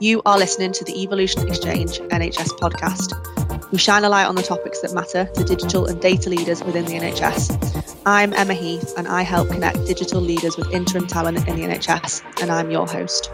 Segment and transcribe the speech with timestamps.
[0.00, 3.72] You are listening to the Evolution Exchange NHS podcast.
[3.72, 6.84] We shine a light on the topics that matter to digital and data leaders within
[6.84, 7.98] the NHS.
[8.06, 12.40] I'm Emma Heath and I help connect digital leaders with interim talent in the NHS,
[12.40, 13.32] and I'm your host.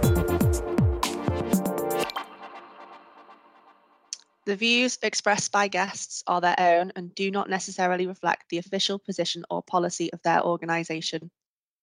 [4.46, 8.98] The views expressed by guests are their own and do not necessarily reflect the official
[8.98, 11.30] position or policy of their organisation.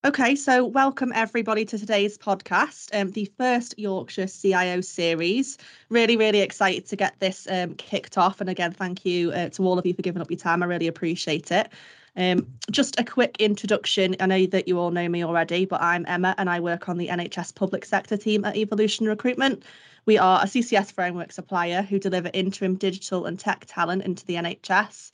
[0.04, 5.58] Okay, so welcome everybody to today's podcast, um, the first Yorkshire CIO series.
[5.90, 8.40] Really, really excited to get this um, kicked off.
[8.40, 10.60] And again, thank you uh, to all of you for giving up your time.
[10.60, 11.68] I really appreciate it.
[12.16, 14.16] Um, just a quick introduction.
[14.18, 16.98] I know that you all know me already, but I'm Emma and I work on
[16.98, 19.62] the NHS public sector team at Evolution Recruitment.
[20.04, 24.34] We are a CCS framework supplier who deliver interim digital and tech talent into the
[24.34, 25.12] NHS.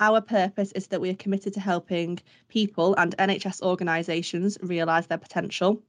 [0.00, 5.18] Our purpose is that we are committed to helping people and NHS organisations realise their
[5.18, 5.82] potential.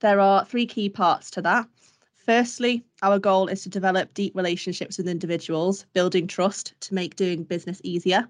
[0.00, 1.68] There are three key parts to that.
[2.14, 7.42] Firstly, our goal is to develop deep relationships with individuals, building trust to make doing
[7.42, 8.28] business easier.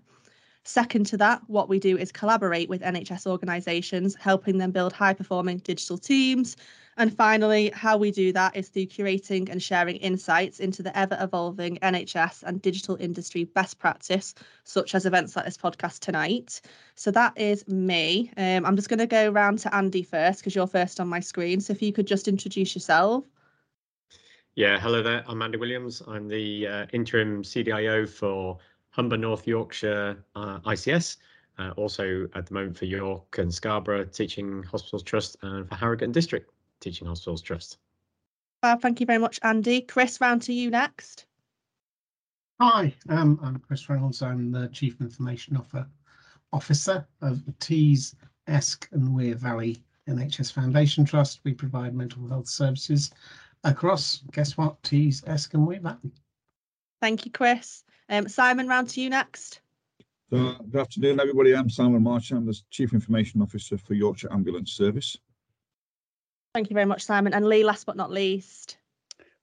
[0.64, 5.14] Second to that, what we do is collaborate with NHS organisations, helping them build high
[5.14, 6.56] performing digital teams
[6.98, 11.16] and finally, how we do that is through curating and sharing insights into the ever
[11.20, 16.60] evolving NHS and digital industry best practice, such as events like this podcast tonight.
[16.96, 18.30] So that is me.
[18.36, 21.20] Um, I'm just going to go around to Andy first because you're first on my
[21.20, 21.60] screen.
[21.60, 23.24] So if you could just introduce yourself.
[24.54, 25.24] Yeah, hello there.
[25.26, 26.02] I'm Andy Williams.
[26.06, 28.58] I'm the uh, interim CDIO for
[28.92, 31.16] Humber North Yorkshire uh, ICS.
[31.58, 36.12] Uh, also at the moment for York and Scarborough Teaching Hospitals Trust and for Harrogate
[36.12, 36.50] District.
[36.80, 37.78] Teaching Hospitals Trust.
[38.62, 39.82] Well, thank you very much, Andy.
[39.82, 41.26] Chris, round to you next.
[42.60, 44.22] Hi, um, I'm Chris Reynolds.
[44.22, 45.60] I'm the Chief Information
[46.52, 48.14] Officer of Tees,
[48.46, 51.40] Esk and Wear Valley NHS Foundation Trust.
[51.44, 53.10] We provide mental health services
[53.64, 56.12] across, guess what, Tees, Esk and Wear Valley.
[57.00, 57.84] Thank you, Chris.
[58.12, 59.62] Um, Simon, round to you next.
[60.30, 61.56] Uh, good afternoon, everybody.
[61.56, 62.30] I'm Simon Marsh.
[62.30, 65.16] I'm the Chief Information Officer for Yorkshire Ambulance Service.
[66.52, 67.32] Thank you very much, Simon.
[67.32, 68.76] And Lee, last but not least.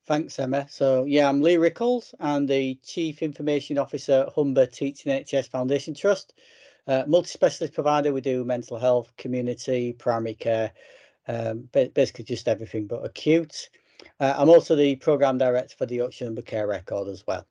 [0.05, 0.67] Thanks, Emma.
[0.69, 2.13] So, yeah, I'm Lee Rickles.
[2.19, 6.35] I'm the Chief Information Officer at Humber Teaching NHS Foundation Trust.
[6.85, 10.71] Uh, multi-specialist provider, we do mental health, community, primary care,
[11.27, 13.71] um, basically just everything but acute.
[14.19, 17.47] Uh, I'm also the Programme Director for the Yorkshire Humber Care Record as well.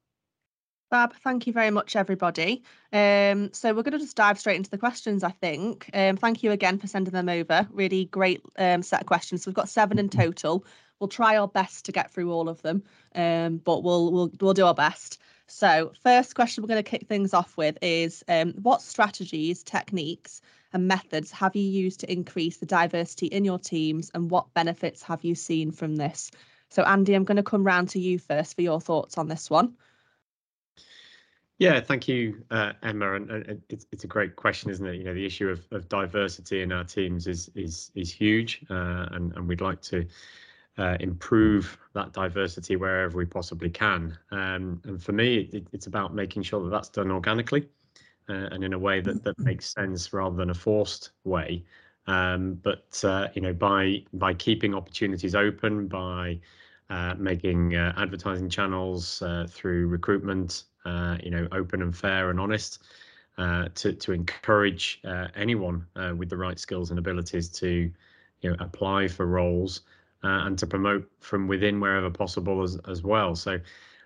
[0.90, 2.62] Fab, thank you very much, everybody.
[2.94, 5.90] Um, so we're going to just dive straight into the questions, I think.
[5.92, 7.68] Um, thank you again for sending them over.
[7.70, 9.42] Really great um, set of questions.
[9.42, 10.64] So we've got seven in total.
[10.98, 12.82] We'll try our best to get through all of them,
[13.14, 15.20] um, but we'll we'll we'll do our best.
[15.46, 20.40] So first question we're going to kick things off with is um, what strategies, techniques,
[20.72, 25.02] and methods have you used to increase the diversity in your teams, and what benefits
[25.02, 26.30] have you seen from this?
[26.70, 29.50] So Andy, I'm going to come round to you first for your thoughts on this
[29.50, 29.76] one.
[31.58, 33.14] Yeah, thank you, uh, Emma.
[33.14, 34.94] And, and it's, it's, a great question, isn't it?
[34.94, 39.06] You know, the issue of, of diversity in our teams is is is huge, uh,
[39.10, 40.06] and and we'd like to
[40.78, 44.16] uh, improve that diversity wherever we possibly can.
[44.30, 47.68] Um, and for me, it, it's about making sure that that's done organically
[48.28, 51.64] uh, and in a way that that makes sense rather than a forced way.
[52.06, 56.38] Um, but uh, you know, by by keeping opportunities open, by
[56.88, 60.62] uh, making advertising channels through recruitment
[61.22, 62.82] you know, open and fair and honest,
[63.38, 67.90] uh, to to encourage uh, anyone uh, with the right skills and abilities to,
[68.40, 69.82] you know, apply for roles
[70.24, 73.34] uh, and to promote from within wherever possible as as well.
[73.34, 73.60] So.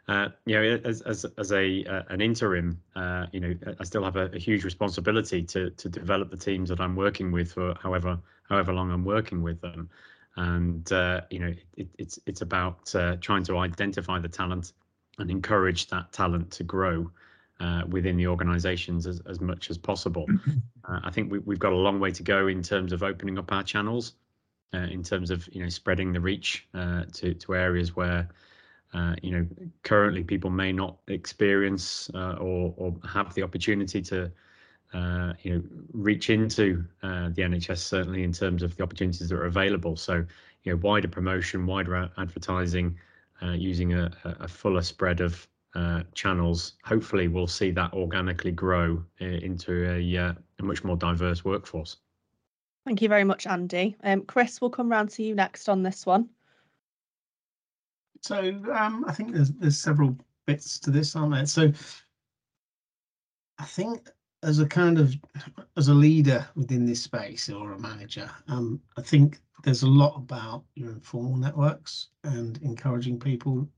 [0.08, 4.02] Uh, you know, as as as a uh, an interim, uh, you know, I still
[4.02, 7.72] have a, a, huge responsibility to to develop the teams that I'm working with for
[7.80, 9.88] however however long I'm working with them,
[10.34, 10.90] and
[11.30, 14.72] you know, it, it's it's about trying to identify the talent
[15.18, 17.10] and encourage that talent to grow
[17.60, 20.26] uh, within the organizations as, as much as possible.
[20.84, 23.38] Uh, I think we, we've got a long way to go in terms of opening
[23.38, 24.14] up our channels,
[24.74, 28.28] uh, in terms of you know spreading the reach uh, to to areas where
[28.94, 29.46] uh, you know
[29.84, 34.28] currently people may not experience uh, or or have the opportunity to
[35.42, 35.62] you know
[35.92, 39.96] reach into the NHS certainly in terms of the opportunities that are available.
[39.96, 40.24] So
[40.64, 42.98] you know wider promotion, wider advertising
[43.42, 49.02] uh, using a, a, fuller spread of uh, channels, hopefully we'll see that organically grow
[49.20, 51.96] uh, into a, uh, a, much more diverse workforce.
[52.84, 53.96] Thank you very much, Andy.
[54.02, 56.28] Um, Chris, we'll come round to you next on this one.
[58.20, 58.38] So
[58.72, 60.16] um, I think there's there's several
[60.46, 61.46] bits to this, aren't there?
[61.46, 61.72] So
[63.58, 64.08] I think
[64.42, 65.14] as a kind of
[65.76, 70.16] as a leader within this space or a manager, um, I think there's a lot
[70.16, 73.68] about your informal networks and encouraging people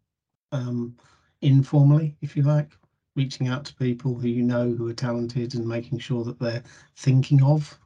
[0.52, 0.96] um,
[1.42, 2.72] informally, if you like,
[3.16, 6.62] reaching out to people who you know who are talented and making sure that they're
[6.96, 7.78] thinking of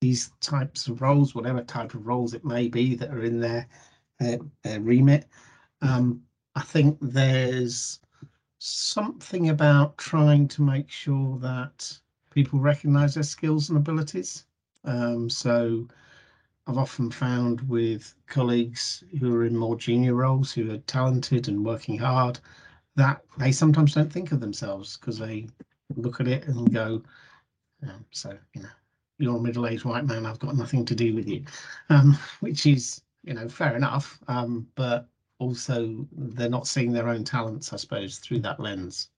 [0.00, 3.68] these types of roles, whatever type of roles it may be that are in their,
[4.18, 5.26] their, their remit.
[5.82, 6.22] Um,
[6.54, 8.00] I think there's
[8.58, 11.98] something about trying to make sure that
[12.36, 14.44] people recognize their skills and abilities.
[14.84, 15.88] Um, so
[16.66, 21.64] I've often found with colleagues who are in more junior roles who are talented and
[21.64, 22.38] working hard
[22.94, 25.48] that they sometimes don't think of themselves because they
[25.96, 27.02] look at it and go,
[27.82, 28.68] um, so, you know,
[29.18, 31.42] you're a middle-aged white man, I've got nothing to do with you,
[31.88, 34.18] um, which is, you know, fair enough.
[34.28, 35.08] Um, but
[35.38, 39.08] also they're not seeing their own talents, I suppose, through that lens.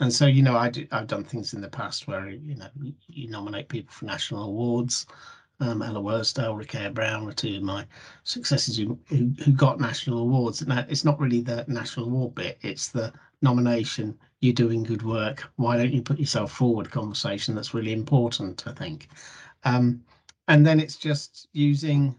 [0.00, 2.68] And so, you know, I do, I've done things in the past where, you know,
[3.08, 5.06] you, nominate people for national awards.
[5.58, 7.86] Um, Ella Worsdale, Rick Brown were two of my
[8.24, 10.66] successes who, who, who got national awards.
[10.66, 13.10] Now, it's not really the national award bit, it's the
[13.40, 15.44] nomination, you're doing good work.
[15.56, 19.08] Why don't you put yourself forward conversation that's really important, I think.
[19.64, 20.02] Um,
[20.48, 22.14] and then it's just using,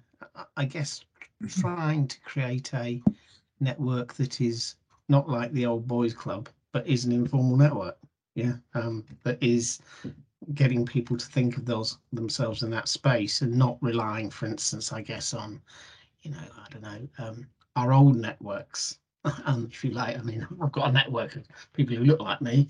[0.55, 1.05] I guess,
[1.47, 3.01] trying to create a
[3.59, 4.75] network that is
[5.09, 7.97] not like the old boys club, but is an informal network.
[8.35, 9.79] Yeah, um, that is
[10.53, 14.93] getting people to think of those themselves in that space and not relying, for instance,
[14.93, 15.59] I guess on,
[16.21, 18.99] you know, I don't know, um, our old networks.
[19.25, 22.41] and if you like, I mean, I've got a network of people who look like
[22.41, 22.67] me,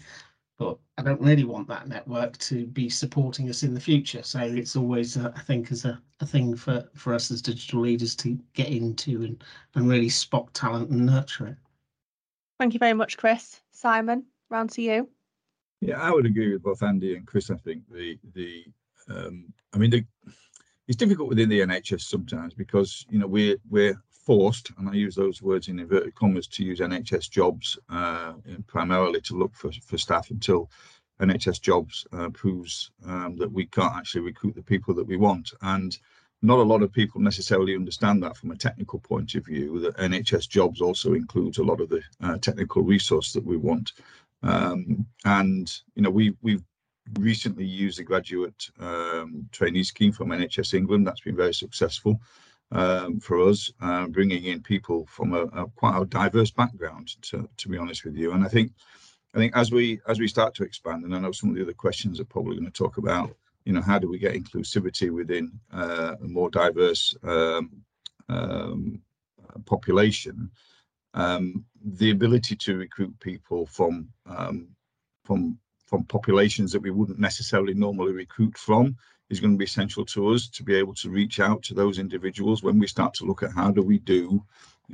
[0.57, 4.23] but I don't really want that network to be supporting us in the future.
[4.23, 7.81] So it's always, uh, I think, as a, a thing for, for us as digital
[7.81, 9.43] leaders to get into and,
[9.75, 11.57] and really spot talent and nurture it.
[12.59, 13.61] Thank you very much, Chris.
[13.71, 15.09] Simon, round to you.
[15.81, 17.51] Yeah, I would agree with both Andy and Chris.
[17.51, 18.65] I think the the
[19.09, 20.03] um, I mean the,
[20.87, 25.15] it's difficult within the NHS sometimes because you know we're we're forced, and I use
[25.15, 28.33] those words in inverted commas, to use NHS jobs uh,
[28.67, 30.69] primarily to look for, for staff until
[31.21, 35.51] NHS jobs uh, proves um, that we can't actually recruit the people that we want.
[35.61, 35.97] And
[36.41, 39.97] not a lot of people necessarily understand that from a technical point of view, that
[39.97, 43.93] NHS jobs also includes a lot of the uh, technical resource that we want.
[44.43, 46.63] Um, and, you know, we, we've
[47.19, 51.07] recently used a graduate um, trainee scheme from NHS England.
[51.07, 52.19] That's been very successful
[52.71, 57.15] um, for us, uh, bringing in people from a, a, quite a diverse background.
[57.23, 58.71] To, to be honest with you, and I think
[59.33, 61.61] I think as we as we start to expand, and I know some of the
[61.61, 63.35] other questions are probably going to talk about,
[63.67, 67.83] you know, how do we get inclusivity within uh, a more diverse um,
[68.29, 69.01] um,
[69.65, 70.49] population?
[71.13, 74.69] Um, the ability to recruit people from um,
[75.25, 78.95] from from populations that we wouldn't necessarily normally recruit from
[79.29, 81.99] is going to be essential to us to be able to reach out to those
[81.99, 84.41] individuals when we start to look at how do we do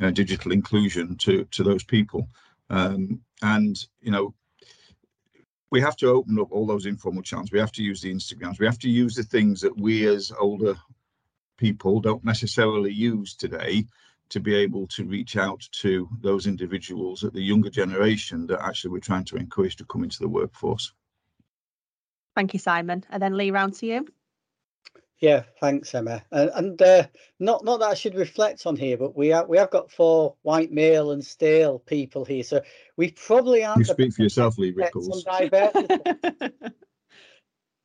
[0.01, 2.27] uh, digital inclusion to to those people
[2.71, 4.33] um, and you know
[5.73, 8.59] we have to open up all those informal channels we have to use the instagrams
[8.59, 10.75] we have to use the things that we as older
[11.57, 13.83] people don't necessarily use today
[14.29, 18.91] to be able to reach out to those individuals at the younger generation that actually
[18.91, 20.93] we're trying to encourage to come into the workforce.
[22.35, 23.03] Thank you, Simon.
[23.09, 24.07] And then Lee, round to you.
[25.23, 26.21] Yeah, thanks, Emma.
[26.33, 27.07] And, and uh,
[27.39, 30.35] not not that I should reflect on here, but we have we have got four
[30.41, 32.59] white male and stale people here, so
[32.97, 33.87] we probably aren't.
[33.87, 35.23] You speak for yourself, Lee Rickles.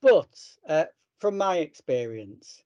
[0.02, 0.28] but
[0.68, 0.87] uh,
[1.21, 2.64] from my experience,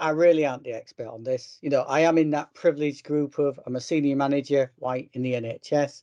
[0.00, 1.58] I really aren't the expert on this.
[1.60, 5.22] You know, I am in that privileged group of I'm a senior manager, white in
[5.22, 6.02] the NHS.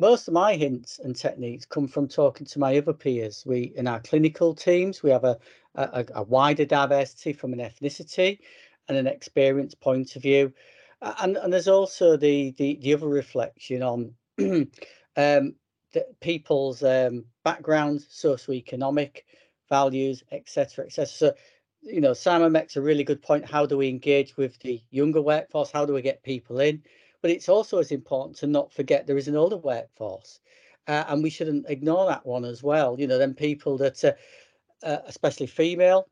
[0.00, 3.44] Most of my hints and techniques come from talking to my other peers.
[3.46, 5.38] We in our clinical teams, we have a
[5.74, 8.38] a, a wider diversity from an ethnicity
[8.88, 10.52] and an experience point of view.
[11.00, 15.54] And, and there's also the, the, the other reflection on um,
[15.92, 19.22] the people's um, backgrounds, socioeconomic
[19.68, 21.06] values, etc., etc.
[21.06, 21.34] So,
[21.82, 23.48] you know, Simon makes a really good point.
[23.48, 25.70] How do we engage with the younger workforce?
[25.70, 26.82] How do we get people in?
[27.22, 30.40] But it's also as important to not forget there is an older workforce,
[30.86, 32.98] uh, and we shouldn't ignore that one as well.
[32.98, 34.12] You know, then people that uh,
[34.82, 36.08] uh, especially female,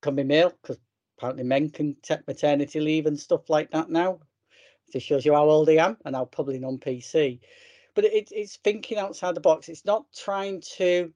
[0.00, 0.78] can be male because
[1.16, 4.20] apparently men can take maternity leave and stuff like that now.
[4.92, 7.40] This shows you how old I am and how probably non PC.
[7.94, 9.68] But it, it's thinking outside the box.
[9.68, 11.12] It's not trying to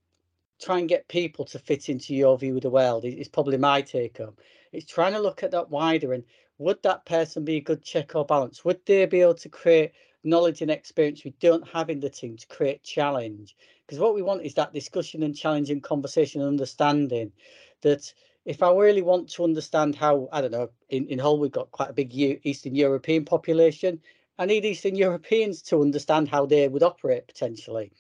[0.61, 3.05] try and get people to fit into your view of the world.
[3.05, 4.37] It's probably my take home.
[4.73, 6.25] It's trying to look at that wider and
[6.59, 8.65] would that person be a good check or balance?
[8.65, 12.37] Would they be able to create knowledge and experience we don't have in the team
[12.37, 13.57] to create challenge?
[13.93, 17.31] Because what we want is that discussion and challenging conversation and understanding
[17.83, 18.11] that
[18.47, 21.71] if I really want to understand how, I don't know, in, in Hull, we've got
[21.73, 24.01] quite a big Eastern European population.
[24.39, 27.93] I need Eastern Europeans to understand how they would operate potentially,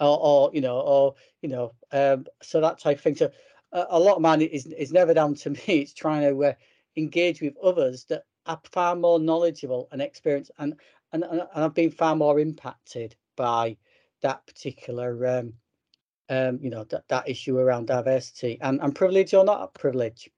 [0.00, 3.16] or, or you know, or you know, um, so that type of thing.
[3.16, 3.30] So
[3.72, 5.60] a, a lot of mine is is never down to me.
[5.66, 6.52] It's trying to uh,
[6.96, 10.76] engage with others that are far more knowledgeable and experienced, and
[11.12, 13.76] and and I've been far more impacted by
[14.26, 15.52] that particular um,
[16.28, 20.28] um, you know, that, that issue around diversity and, and privilege or not privilege.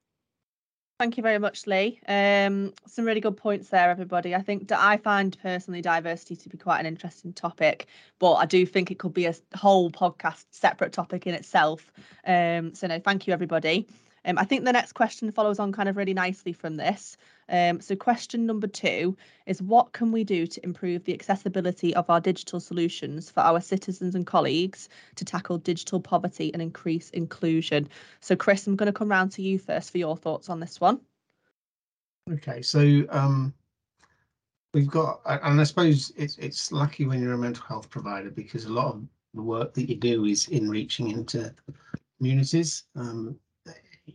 [0.98, 2.00] Thank you very much, Lee.
[2.08, 4.34] Um, some really good points there, everybody.
[4.34, 7.86] I think I find personally diversity to be quite an interesting topic,
[8.18, 11.92] but I do think it could be a whole podcast separate topic in itself.
[12.26, 13.86] Um, so no, thank you, everybody.
[14.24, 17.16] Um, I think the next question follows on kind of really nicely from this.
[17.48, 22.08] Um, so question number two is what can we do to improve the accessibility of
[22.10, 27.88] our digital solutions for our citizens and colleagues to tackle digital poverty and increase inclusion?
[28.20, 30.80] So Chris, I'm going to come round to you first for your thoughts on this
[30.80, 31.00] one.
[32.30, 33.54] Okay, so um,
[34.74, 38.66] we've got, and I suppose it's it's lucky when you're a mental health provider because
[38.66, 39.02] a lot of
[39.34, 41.54] the work that you do is in reaching into
[42.18, 42.84] communities.
[42.96, 43.38] Um,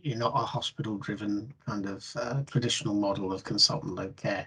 [0.02, 4.46] you're not a hospital driven kind of uh, traditional model of consultant led care.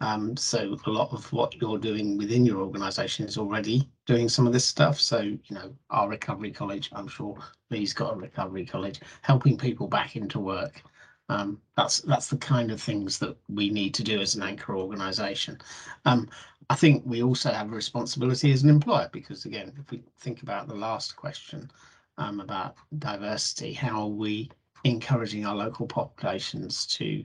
[0.00, 4.46] Um, so a lot of what you're doing within your organization is already doing some
[4.46, 5.00] of this stuff.
[5.00, 7.38] So, you know, our recovery college, I'm sure
[7.70, 10.82] Lee's got a recovery college, helping people back into work.
[11.30, 14.76] Um, that's that's the kind of things that we need to do as an anchor
[14.76, 15.58] organization.
[16.04, 16.28] Um,
[16.68, 20.42] I think we also have a responsibility as an employer because again, if we think
[20.42, 21.70] about the last question
[22.18, 24.50] um, about diversity, how we
[24.84, 27.24] encouraging our local populations to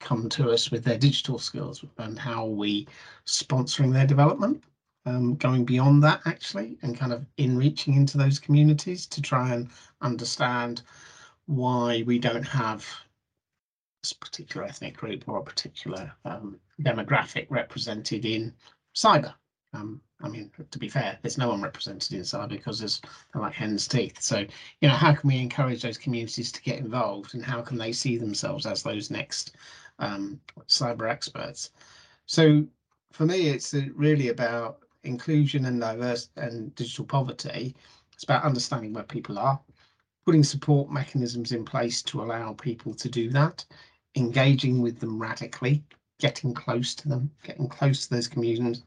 [0.00, 2.86] come to us with their digital skills and how we
[3.26, 4.62] sponsoring their development
[5.06, 9.52] um, going beyond that actually and kind of in reaching into those communities to try
[9.52, 9.68] and
[10.00, 10.82] understand
[11.46, 12.86] why we don't have
[14.02, 18.52] this particular ethnic group or a particular um, demographic represented in
[18.94, 19.34] cyber.
[19.72, 23.02] Um, I mean, to be fair, there's no one represented inside because there's
[23.34, 24.22] like hen's teeth.
[24.22, 24.38] So,
[24.80, 27.92] you know, how can we encourage those communities to get involved and how can they
[27.92, 29.56] see themselves as those next
[29.98, 31.70] um, cyber experts?
[32.24, 32.66] So
[33.12, 37.76] for me, it's really about inclusion and diverse and digital poverty.
[38.14, 39.60] It's about understanding where people are,
[40.24, 43.62] putting support mechanisms in place to allow people to do that,
[44.16, 45.84] engaging with them radically,
[46.18, 48.84] getting close to them, getting close to those communities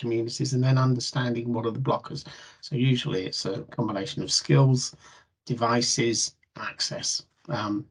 [0.00, 2.24] communities and then understanding what are the blockers.
[2.60, 4.96] So usually it's a combination of skills,
[5.46, 7.22] devices, access.
[7.48, 7.86] Um,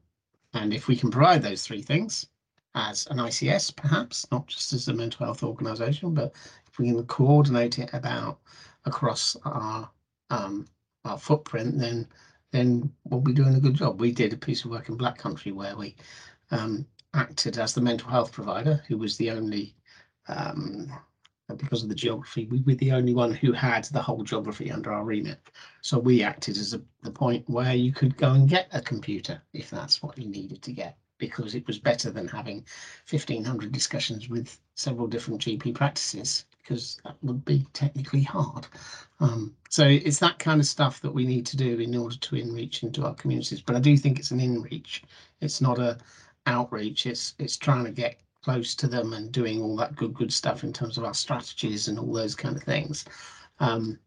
[0.54, 2.26] and if we can provide those three things
[2.74, 6.32] as an ICS, perhaps, not just as a mental health organisation, but
[6.66, 8.38] if we can coordinate it about
[8.84, 9.90] across our
[10.30, 10.66] um,
[11.04, 12.06] our footprint, then
[12.52, 14.00] then we'll be doing a good job.
[14.00, 15.96] We did a piece of work in Black Country where we
[16.50, 19.74] um, acted as the mental health provider, who was the only
[20.28, 20.92] um,
[21.54, 24.92] because of the geography, we were the only one who had the whole geography under
[24.92, 25.38] our remit.
[25.82, 29.40] So we acted as a, the point where you could go and get a computer
[29.52, 32.64] if that's what you needed to get, because it was better than having
[33.08, 38.66] 1500 discussions with several different GP practices, because that would be technically hard.
[39.20, 42.36] Um, so it's that kind of stuff that we need to do in order to
[42.36, 43.60] in-reach into our communities.
[43.60, 45.02] But I do think it's an in-reach.
[45.40, 45.98] It's not a
[46.46, 47.06] outreach.
[47.06, 50.64] It's it's trying to get close to them and doing all that good good stuff
[50.64, 53.04] in terms of our strategies and all those kind of things.
[53.58, 53.98] Um,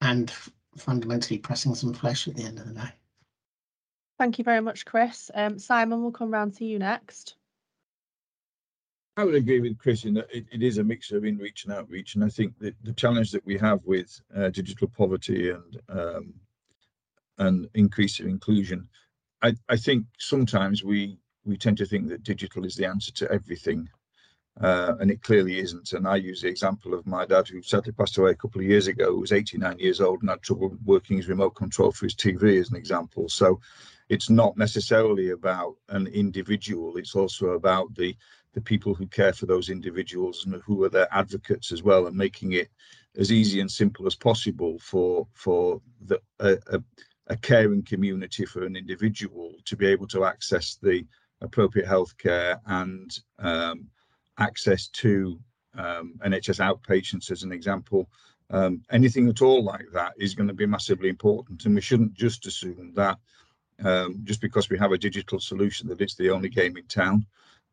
[0.00, 0.32] and
[0.76, 2.92] fundamentally pressing some flesh at the end of the day.
[4.16, 5.30] Thank you very much chris.
[5.34, 7.34] Um, simon will come round to you next.
[9.18, 11.72] I would agree with Chris in that it, it is a mix of in-reach and
[11.72, 15.80] outreach, and I think that the challenge that we have with uh, digital poverty and
[15.88, 16.34] um,
[17.38, 18.88] and increase of inclusion,
[19.42, 21.18] I, I think sometimes we
[21.48, 23.88] we tend to think that digital is the answer to everything.
[24.60, 25.92] Uh, and it clearly isn't.
[25.92, 28.66] And I use the example of my dad, who sadly passed away a couple of
[28.66, 32.06] years ago, who was 89 years old and had trouble working his remote control for
[32.06, 33.28] his TV, as an example.
[33.28, 33.60] So
[34.08, 38.16] it's not necessarily about an individual, it's also about the
[38.54, 42.16] the people who care for those individuals and who are their advocates as well, and
[42.16, 42.68] making it
[43.16, 46.82] as easy and simple as possible for for the a, a,
[47.28, 51.06] a caring community for an individual to be able to access the
[51.40, 53.86] appropriate healthcare and um,
[54.38, 55.38] access to
[55.76, 58.08] um, NHS outpatients, as an example.
[58.50, 62.14] Um, anything at all like that is going to be massively important, and we shouldn't
[62.14, 63.18] just assume that
[63.84, 67.26] um, just because we have a digital solution that it's the only game in town,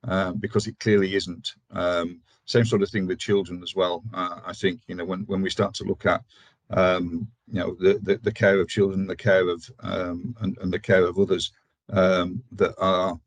[0.08, 1.54] uh, because it clearly isn't.
[1.72, 4.04] Um, same sort of thing with children as well.
[4.14, 6.22] Uh, I think you know when when we start to look at
[6.70, 10.80] um, you know, the, the, the care of children, the care of and, and the
[10.80, 11.52] care of others
[11.88, 13.20] that are,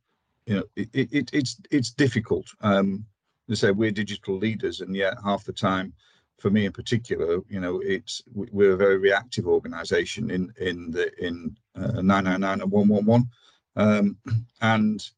[0.49, 2.47] you know, it, it, it's it's difficult.
[2.62, 3.05] Um,
[3.50, 5.93] I say we're digital leaders, and yet half the time,
[6.38, 11.12] for me in particular, you know, it's we're a very reactive organisation in in the
[11.23, 13.28] in uh, 999 and 111,
[13.76, 14.17] um,
[14.62, 15.11] and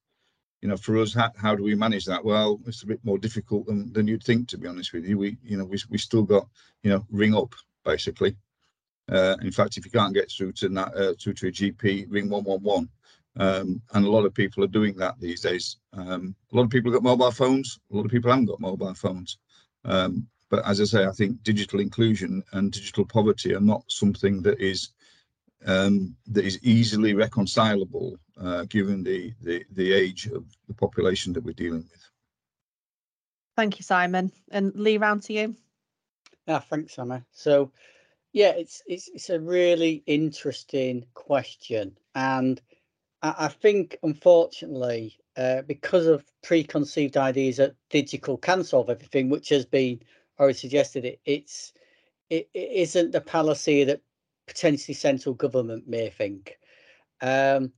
[0.62, 2.24] you know, for us, how, how do we manage that?
[2.24, 5.16] Well, it's a bit more difficult than, than you'd think, to be honest with you.
[5.16, 6.48] We, you know, we, we still got,
[6.82, 8.36] you know, ring up basically.
[9.10, 12.28] Uh, in fact, if you can't get through to uh, through to a GP, ring
[12.28, 12.90] 111.
[13.36, 15.76] Um, and a lot of people are doing that these days.
[15.92, 17.78] Um, a lot of people have got mobile phones.
[17.92, 19.38] A lot of people haven't got mobile phones.
[19.84, 24.42] Um, but as I say, I think digital inclusion and digital poverty are not something
[24.42, 24.90] that is
[25.66, 31.44] um, that is easily reconcilable uh, given the, the the age of the population that
[31.44, 32.10] we're dealing with.
[33.56, 34.32] Thank you, Simon.
[34.50, 35.54] And Lee, round to you.
[36.48, 37.24] Yeah, thanks, Emma.
[37.30, 37.70] So,
[38.32, 42.60] yeah, it's it's it's a really interesting question, and
[43.22, 49.66] I, think unfortunately, uh, because of preconceived ideas that digital can solve everything, which has
[49.66, 50.00] been
[50.38, 51.72] already suggested, it it's
[52.30, 54.00] it, it isn't the policy that
[54.46, 56.58] potentially central government may think.
[57.20, 57.72] Um,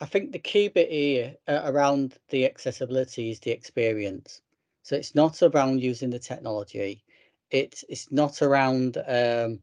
[0.00, 4.40] I think the key bit here uh, around the accessibility is the experience.
[4.82, 7.02] So it's not around using the technology
[7.50, 9.60] it's it's not around um,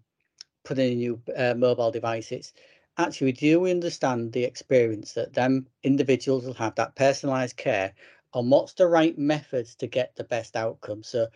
[0.63, 2.53] putting in new uh, mobile devices.
[2.97, 7.93] Actually, do we understand the experience that them individuals will have that personalized care
[8.33, 11.03] on what's the right methods to get the best outcome?
[11.03, 11.27] So,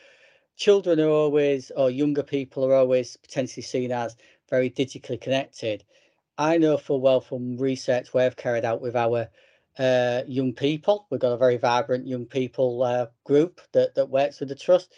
[0.56, 4.16] children are always, or younger people are always potentially seen as
[4.50, 5.84] very digitally connected.
[6.38, 9.30] I know full well from research we've carried out with our
[9.78, 11.08] uh, young people.
[11.10, 14.94] We've got a very vibrant young people uh, group that, that works with the trust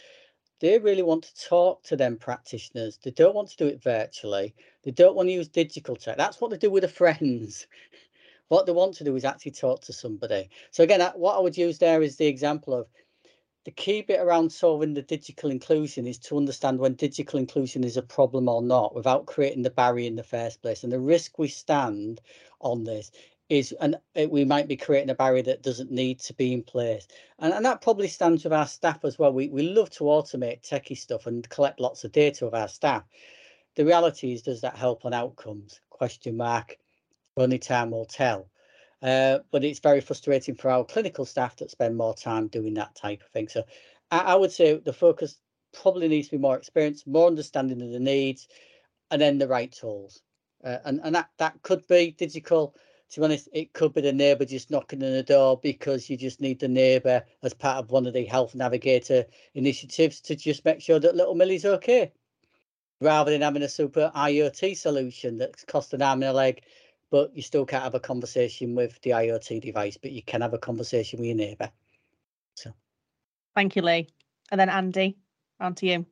[0.62, 3.00] they really want to talk to them practitioners.
[3.04, 4.54] They don't want to do it virtually.
[4.84, 6.18] They don't want to use digital tech.
[6.18, 7.66] That's what they do with their friends.
[8.48, 10.50] what they want to do is actually talk to somebody.
[10.70, 12.88] So again, what I would use there is the example of
[13.66, 17.98] the key bit around solving the digital inclusion is to understand when digital inclusion is
[17.98, 20.84] a problem or not without creating the barrier in the first place.
[20.84, 22.22] And the risk we stand
[22.60, 23.12] on this
[23.52, 23.98] is and
[24.30, 27.06] we might be creating a barrier that doesn't need to be in place.
[27.38, 29.34] And, and that probably stands with our staff as well.
[29.34, 33.04] We, we love to automate techie stuff and collect lots of data of our staff.
[33.76, 35.82] The reality is does that help on outcomes?
[35.90, 36.78] Question mark.
[37.36, 38.50] Only time will tell.
[39.02, 42.96] Uh, but it's very frustrating for our clinical staff that spend more time doing that
[42.96, 43.50] type of thing.
[43.50, 43.64] So
[44.12, 45.42] I, I would say the focus
[45.74, 48.48] probably needs to be more experience more understanding of the needs
[49.10, 50.22] and then the right tools.
[50.64, 52.76] Uh, and and that that could be digital
[53.12, 56.16] to be honest, it could be the neighbour just knocking on the door because you
[56.16, 60.64] just need the neighbour as part of one of the health navigator initiatives to just
[60.64, 62.12] make sure that little Millie's okay.
[63.02, 66.62] Rather than having a super IoT solution that's cost an arm and a leg,
[67.10, 70.54] but you still can't have a conversation with the IoT device, but you can have
[70.54, 71.70] a conversation with your neighbour.
[72.56, 72.72] So
[73.56, 74.08] thank you, Lee.
[74.52, 75.18] And then Andy,
[75.60, 76.06] on to you.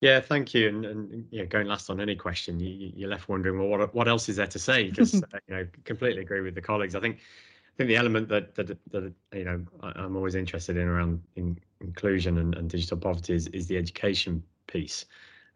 [0.00, 0.68] Yeah, thank you.
[0.68, 4.08] And, and yeah, going last on any question, you, you're left wondering, well, what what
[4.08, 4.84] else is there to say?
[4.90, 6.94] Because uh, you know, completely agree with the colleagues.
[6.94, 10.76] I think I think the element that that, that you know I, am always interested
[10.76, 15.04] in around in inclusion and, and digital poverty is is the education piece,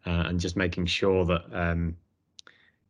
[0.05, 1.95] uh, and just making sure that um,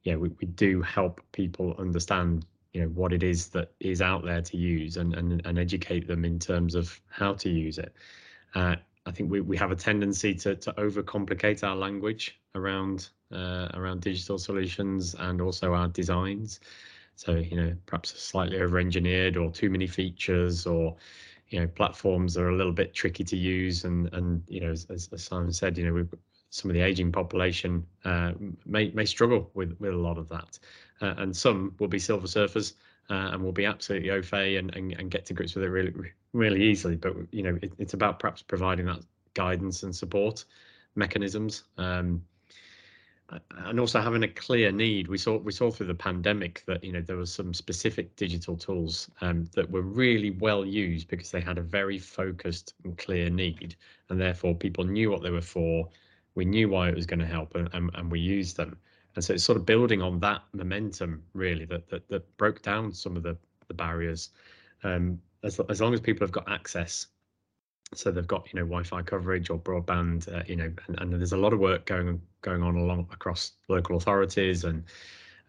[0.03, 4.25] yeah, we, we do help people understand you know what it is that is out
[4.25, 7.93] there to use and and, and educate them in terms of how to use it.
[8.55, 13.69] Uh, I think we, we have a tendency to to overcomplicate our language around uh,
[13.73, 16.59] around digital solutions and also our designs.
[17.15, 20.95] So you know perhaps slightly over-engineered or too many features or
[21.49, 24.87] you know platforms are a little bit tricky to use and and you know as,
[24.89, 26.13] as Simon said you know we've
[26.49, 28.31] some of the aging population uh,
[28.65, 30.59] may may struggle with with a lot of that,
[31.01, 32.73] uh, and some will be silver surfers
[33.09, 35.69] uh, and will be absolutely au fait and, and, and get to grips with it
[35.69, 35.93] really
[36.33, 36.95] really easily.
[36.95, 38.99] But you know, it, it's about perhaps providing that
[39.33, 40.45] guidance and support
[40.95, 41.63] mechanisms.
[41.77, 42.23] Um,
[43.65, 45.07] and also having a clear need.
[45.07, 48.55] We saw we saw through the pandemic that you know there was some specific digital
[48.55, 53.29] tools um, that were really well used because they had a very focused and clear
[53.29, 53.75] need,
[54.09, 55.89] and therefore people knew what they were for.
[56.35, 58.77] We knew why it was going to help, and, and, and we used them
[59.15, 62.91] and so it's sort of building on that momentum really that that, that broke down
[62.91, 64.29] some of the the barriers.
[64.83, 67.07] Um, as, as long as people have got access
[67.95, 71.33] so they've got you know Wi-Fi coverage or broadband uh, you know and, and, there's
[71.33, 74.83] a lot of work going going on along across local authorities and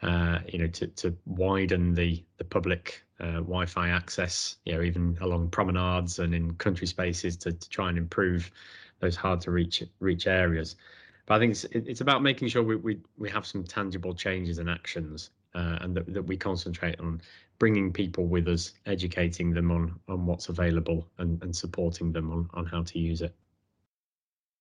[0.03, 5.17] uh, you know to to widen the the public uh, Wi-Fi access you know even
[5.21, 8.51] along promenades and in country spaces to, to try and improve
[9.01, 10.77] those hard to reach reach areas
[11.27, 14.59] but I think it's it's about making sure we we, we have some tangible changes
[14.59, 17.21] and actions, uh, and that, that we concentrate on
[17.59, 22.49] bringing people with us, educating them on on what's available, and and supporting them on
[22.55, 23.35] on how to use it.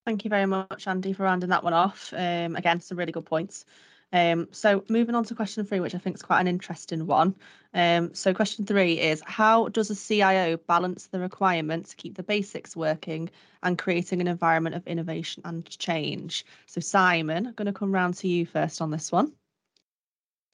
[0.05, 2.13] Thank you very much, Andy, for rounding that one off.
[2.15, 3.65] Um, again, some really good points.
[4.13, 7.35] Um, so moving on to question three, which I think is quite an interesting one.
[7.73, 12.23] Um, so question three is, how does a CIO balance the requirement to keep the
[12.23, 13.29] basics working
[13.63, 16.45] and creating an environment of innovation and change?
[16.67, 19.33] So Simon, I'm going to come round to you first on this one.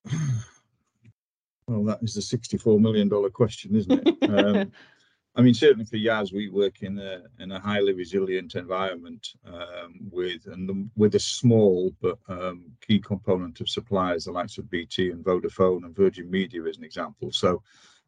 [1.69, 4.15] Well, that is the $64 million question, isn't it?
[4.29, 4.71] Um,
[5.39, 9.95] I mean, certainly for YAS, we work in a in a highly resilient environment um,
[10.11, 15.11] with and with a small but um, key component of suppliers, the likes of BT
[15.11, 17.31] and Vodafone and Virgin Media, as an example.
[17.31, 17.63] So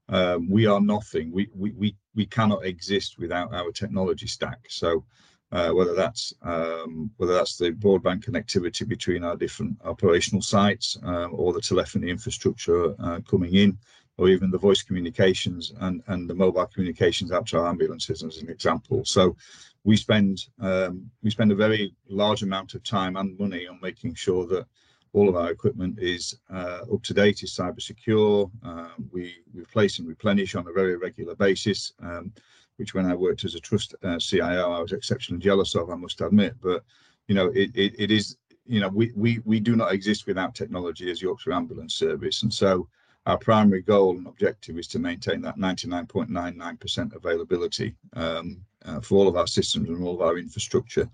[0.10, 1.32] um, we are nothing.
[1.32, 4.60] We, we we we cannot exist without our technology stack.
[4.68, 5.06] So
[5.54, 11.28] uh, whether that's um, whether that's the broadband connectivity between our different operational sites uh,
[11.28, 13.78] or the telephony infrastructure uh, coming in
[14.18, 18.38] or even the voice communications and, and the mobile communications out to our ambulances as
[18.38, 19.04] an example.
[19.06, 19.36] So
[19.84, 24.16] we spend um, we spend a very large amount of time and money on making
[24.16, 24.66] sure that
[25.14, 28.50] all of our equipment is uh, up to date, is cyber secure.
[28.64, 32.32] Uh, we replace and replenish on a very regular basis, um,
[32.78, 35.96] which when I worked as a trust uh, CIO, I was exceptionally jealous of, I
[35.96, 36.56] must admit.
[36.62, 36.84] But
[37.28, 40.56] you know, it, it, it is you know we, we we do not exist without
[40.56, 42.88] technology as Yorkshire Ambulance Service, and so
[43.26, 49.28] our primary goal and objective is to maintain that 99.99% availability um, uh, for all
[49.28, 51.10] of our systems and all of our infrastructure.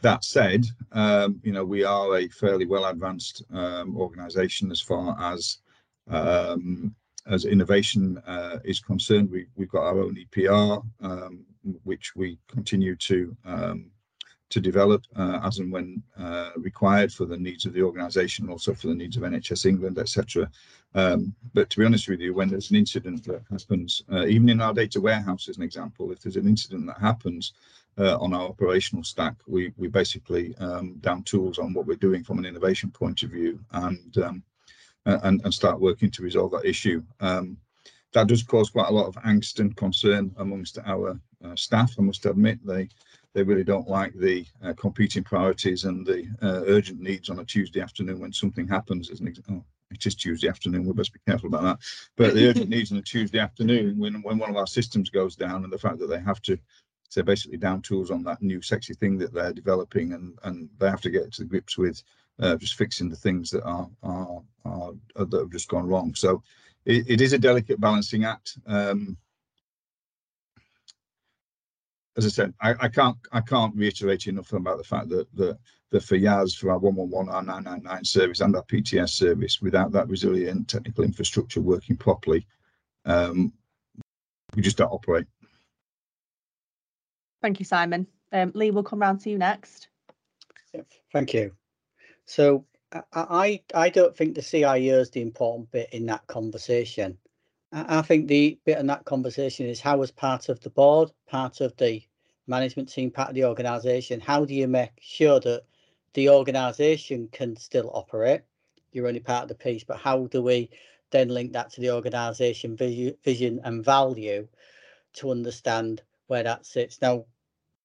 [0.00, 5.16] That said, um, you know, we are a fairly well advanced um, organization as far
[5.20, 5.58] as
[6.08, 6.94] um,
[7.26, 9.30] as innovation uh, is concerned.
[9.30, 11.44] We, we've got our own EPR, um,
[11.84, 13.90] which we continue to um,
[14.52, 18.74] to develop uh, as and when uh, required for the needs of the organisation, also
[18.74, 20.50] for the needs of NHS England, etc.
[20.94, 24.50] Um, but to be honest with you, when there's an incident that happens, uh, even
[24.50, 27.54] in our data warehouse as an example, if there's an incident that happens
[27.96, 32.22] uh, on our operational stack, we we basically um, down tools on what we're doing
[32.22, 34.42] from an innovation point of view and um,
[35.06, 37.02] and, and start working to resolve that issue.
[37.20, 37.56] Um,
[38.12, 41.94] that does cause quite a lot of angst and concern amongst our uh, staff.
[41.98, 42.88] I must admit they
[43.34, 47.44] they really don't like the uh, competing priorities and the uh, urgent needs on a
[47.44, 49.10] Tuesday afternoon when something happens.
[49.10, 50.84] As an example, oh, it is Tuesday afternoon.
[50.84, 51.78] We best be careful about that.
[52.16, 55.36] But the urgent needs on a Tuesday afternoon when when one of our systems goes
[55.36, 56.58] down, and the fact that they have to
[57.08, 60.88] so basically down tools on that new sexy thing that they're developing, and and they
[60.88, 62.02] have to get to grips with
[62.40, 66.14] uh, just fixing the things that are, are, are that have just gone wrong.
[66.14, 66.42] So
[66.86, 68.58] it, it is a delicate balancing act.
[68.66, 69.16] Um,
[72.16, 75.58] as I said, I, I, can't I can't reiterate enough about the fact that that
[75.90, 80.08] that for YAS, for our 111, our 999 service and our PTS service, without that
[80.08, 82.46] resilient technical infrastructure working properly,
[83.04, 83.52] um,
[84.54, 85.26] we just don't operate.
[87.42, 88.06] Thank you, Simon.
[88.32, 89.88] Um, Lee, we'll come round to you next.
[91.12, 91.52] Thank you.
[92.24, 92.64] So
[93.12, 97.18] I I don't think the CIO is the important bit in that conversation.
[97.74, 101.62] I think the bit in that conversation is how, as part of the board, part
[101.62, 102.02] of the
[102.46, 105.62] management team, part of the organisation, how do you make sure that
[106.12, 108.42] the organisation can still operate?
[108.92, 110.68] You're only part of the piece, but how do we
[111.10, 114.46] then link that to the organisation vision and value
[115.14, 117.00] to understand where that sits?
[117.00, 117.24] Now,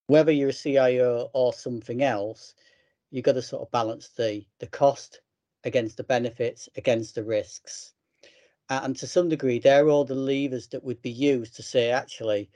[0.07, 2.55] whether you're a CIO or something else,
[3.09, 5.21] you've got to sort of balance the the cost
[5.63, 7.93] against the benefits against the risks
[8.69, 12.49] and to some degree, they're all the levers that would be used to say, actually,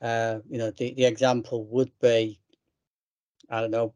[0.00, 2.38] uh, you know, the, the example would be,
[3.50, 3.94] I don't know,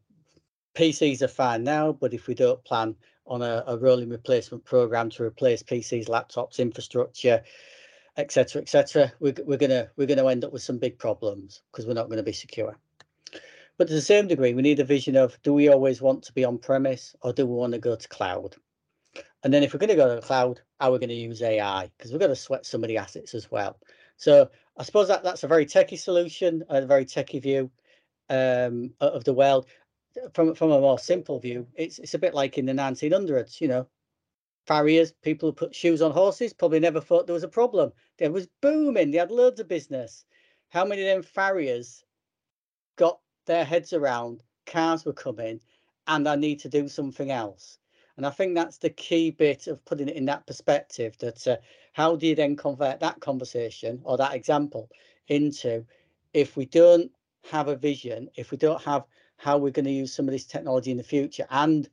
[0.75, 2.95] PCs are fine now, but if we don't plan
[3.25, 7.41] on a, a rolling replacement program to replace PCs, laptops, infrastructure,
[8.17, 11.93] etc., etc., we're, we're gonna we're gonna end up with some big problems because we're
[11.93, 12.77] not going to be secure.
[13.77, 16.33] But to the same degree, we need a vision of: do we always want to
[16.33, 18.55] be on premise, or do we want to go to cloud?
[19.43, 21.41] And then if we're going to go to the cloud, how we're going to use
[21.41, 23.77] AI because we're going to sweat some of the assets as well.
[24.17, 27.69] So I suppose that that's a very techie solution, a very techie view
[28.29, 29.67] um, of the world.
[30.33, 33.59] From from a more simple view, it's it's a bit like in the 1900s.
[33.59, 33.87] You know,
[34.67, 37.91] farriers, people who put shoes on horses, probably never thought there was a problem.
[38.19, 39.11] There was booming.
[39.11, 40.25] They had loads of business.
[40.69, 42.03] How many of them farriers
[42.95, 45.59] got their heads around cars were coming
[46.07, 47.77] and I need to do something else?
[48.17, 51.57] And I think that's the key bit of putting it in that perspective that uh,
[51.93, 54.89] how do you then convert that conversation or that example
[55.27, 55.85] into
[56.33, 57.11] if we don't
[57.49, 59.03] have a vision, if we don't have
[59.37, 61.89] how we're going to use some of this technology in the future and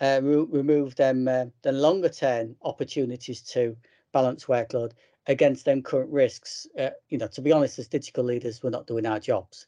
[0.00, 3.76] uh, re- remove them uh, the longer term opportunities to
[4.12, 4.92] balance workload
[5.26, 6.66] against them current risks.
[6.78, 9.66] Uh, you know, to be honest, as digital leaders, we're not doing our jobs.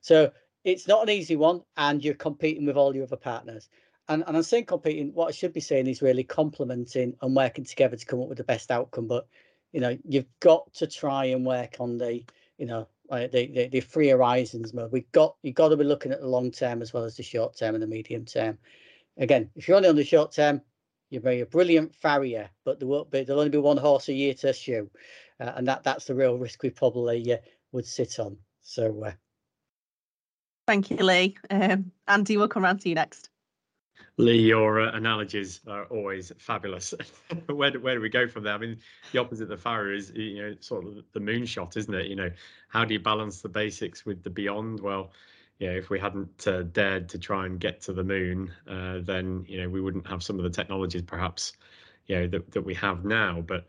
[0.00, 0.30] So
[0.64, 3.68] it's not an easy one, and you're competing with all your other partners.
[4.08, 7.64] And, and I'm saying competing, what I should be saying is really complementing and working
[7.64, 9.06] together to come up with the best outcome.
[9.06, 9.26] But
[9.72, 12.24] you know, you've got to try and work on the,
[12.56, 14.92] you know, like the, the, the three horizons mode.
[14.92, 17.22] We've got you've got to be looking at the long term as well as the
[17.22, 18.58] short term and the medium term.
[19.18, 20.60] Again, if you're only on the short term,
[21.10, 24.34] you're a brilliant farrier, but there won't be there'll only be one horse a year
[24.34, 24.90] to shoe,
[25.40, 27.38] uh, and that that's the real risk we probably uh,
[27.72, 28.36] would sit on.
[28.62, 29.12] So, uh,
[30.66, 31.36] thank you, Lee.
[31.50, 33.30] Um, Andy, we'll come round to you next.
[34.16, 36.92] Lee, your uh, analogies are always fabulous.
[37.46, 38.54] where, do, where do we go from there?
[38.54, 38.78] I mean,
[39.12, 42.06] the opposite of the farrier is, you know, sort of the moonshot, isn't it?
[42.06, 42.30] You know,
[42.68, 44.80] how do you balance the basics with the beyond?
[44.80, 45.12] Well,
[45.58, 48.98] you know, if we hadn't uh, dared to try and get to the moon, uh,
[49.02, 51.52] then you know we wouldn't have some of the technologies perhaps,
[52.06, 53.40] you know, that that we have now.
[53.40, 53.66] But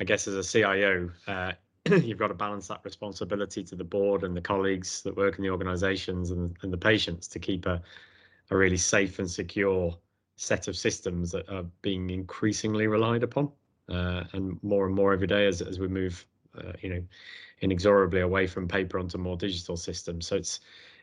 [0.00, 1.52] I guess as a CIO, uh,
[1.90, 5.42] you've got to balance that responsibility to the board and the colleagues that work in
[5.42, 7.82] the organisations and, and the patients to keep a
[8.54, 9.96] a really safe and secure
[10.36, 13.50] set of systems that are being increasingly relied upon
[13.88, 16.26] uh, and more and more every day as, as we move
[16.58, 17.02] uh, you know
[17.60, 20.26] inexorably away from paper onto more digital systems.
[20.26, 20.60] So it's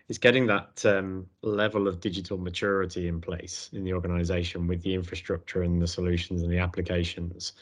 [0.09, 4.93] it's getting that um, level of digital maturity in place in the organization with the
[4.93, 7.53] infrastructure and the solutions and the applications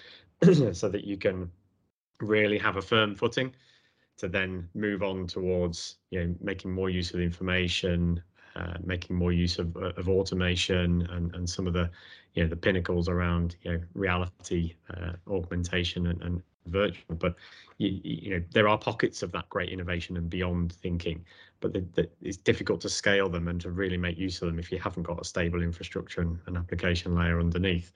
[0.71, 1.51] so that you can
[2.21, 3.53] really have a firm footing
[4.17, 8.21] to then move on towards you know making more use of the information
[8.59, 11.89] uh, making more use of, of automation and, and some of the
[12.33, 17.15] you know the pinnacles around you know reality uh, augmentation and, and virtual.
[17.15, 17.35] But
[17.77, 21.23] you, you know there are pockets of that great innovation and beyond thinking
[21.61, 24.59] but the, the, it's difficult to scale them and to really make use of them
[24.59, 27.93] if you haven't got a stable infrastructure and an application layer underneath.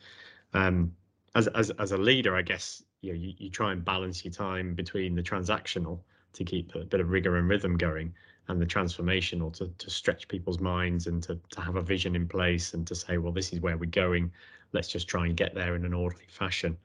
[0.53, 0.93] Um,
[1.35, 4.31] as, as as a leader i guess you, know, you you try and balance your
[4.31, 5.99] time between the transactional
[6.33, 8.13] to keep a bit of rigor and rhythm going
[8.47, 12.27] and the transformational to, to stretch people's minds and to, to have a vision in
[12.27, 14.31] place and to say, well, this is where we're going.
[14.73, 16.77] Let's just try and get there in an orderly fashion.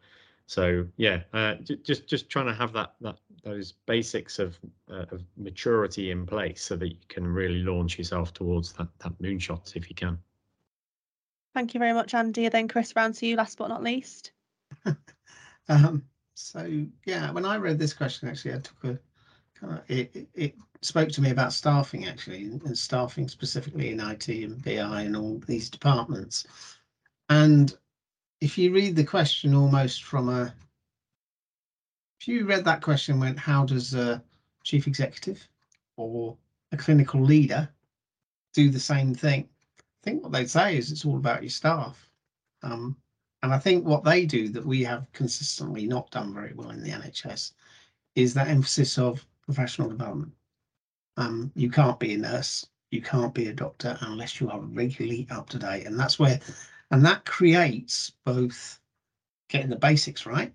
[0.47, 4.59] So yeah, uh, just just trying to have that that those basics of
[4.91, 9.13] uh, of maturity in place so that you can really launch yourself towards that that
[9.21, 10.19] moonshot if you can.
[11.55, 12.47] Thank you very much, Andy.
[12.47, 14.33] And Then Chris, round to you, last but not least.
[15.69, 18.99] um, so yeah, when I read this question, actually, I took a
[19.61, 24.63] kind it, it spoke to me about staffing actually, and staffing specifically in IT and
[24.63, 26.47] BI and all these departments.
[27.29, 27.77] And
[28.41, 30.55] if you read the question almost from a,
[32.21, 34.23] if you read that question, went, how does a
[34.65, 35.47] chief executive
[35.97, 36.37] or
[36.73, 37.69] a clinical leader
[38.55, 39.49] do the same thing?
[39.81, 42.09] I think what they'd say is it's all about your staff.
[42.63, 42.97] Um,
[43.43, 46.83] and I think what they do that we have consistently not done very well in
[46.83, 47.53] the NHS
[48.15, 50.33] is that emphasis of professional development.
[51.17, 55.27] Um, you can't be a nurse, you can't be a doctor unless you are regularly
[55.31, 55.87] up to date.
[55.87, 56.39] And that's where,
[56.91, 58.79] and that creates both
[59.49, 60.53] getting the basics right,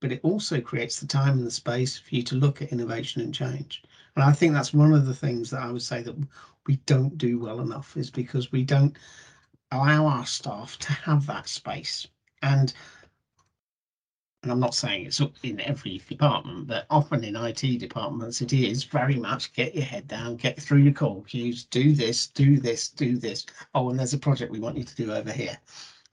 [0.00, 3.20] but it also creates the time and the space for you to look at innovation
[3.20, 3.82] and change.
[4.16, 6.16] And I think that's one of the things that I would say that
[6.66, 8.96] we don't do well enough is because we don't
[9.70, 12.08] allow our staff to have that space.
[12.40, 12.72] And
[14.44, 18.84] and I'm not saying it's in every department, but often in IT departments, it is
[18.84, 22.88] very much get your head down, get through your call queues, do this, do this,
[22.88, 23.46] do this.
[23.74, 25.56] Oh, and there's a project we want you to do over here.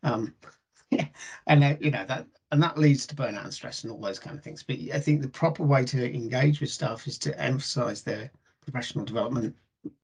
[0.04, 0.34] Um,
[0.92, 1.08] yeah,
[1.48, 4.20] and uh, you know that, and that leads to burnout and stress and all those
[4.20, 4.64] kind of things.
[4.64, 9.04] But I think the proper way to engage with staff is to emphasise their professional
[9.04, 9.54] development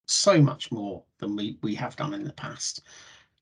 [0.06, 2.82] so much more than we we have done in the past,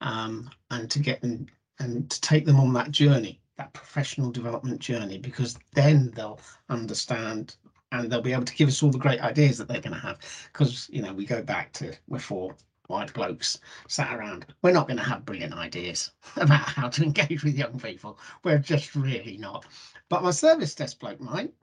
[0.01, 1.47] um, and to get them
[1.79, 6.39] and to take them on that journey that professional development journey because then they'll
[6.69, 7.55] understand
[7.91, 9.99] and they'll be able to give us all the great ideas that they're going to
[9.99, 10.19] have.
[10.51, 12.55] Because you know we go back to we're four
[12.87, 14.45] white blokes sat around.
[14.61, 18.19] We're not going to have brilliant ideas about how to engage with young people.
[18.43, 19.65] We're just really not.
[20.09, 21.53] But my service desk bloke might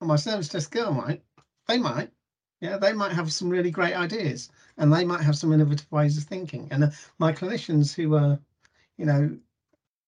[0.00, 1.22] or my service desk girl might
[1.68, 2.10] they might
[2.60, 6.16] yeah they might have some really great ideas and they might have some innovative ways
[6.16, 6.68] of thinking.
[6.70, 8.38] And uh, my clinicians who are
[8.96, 9.36] you know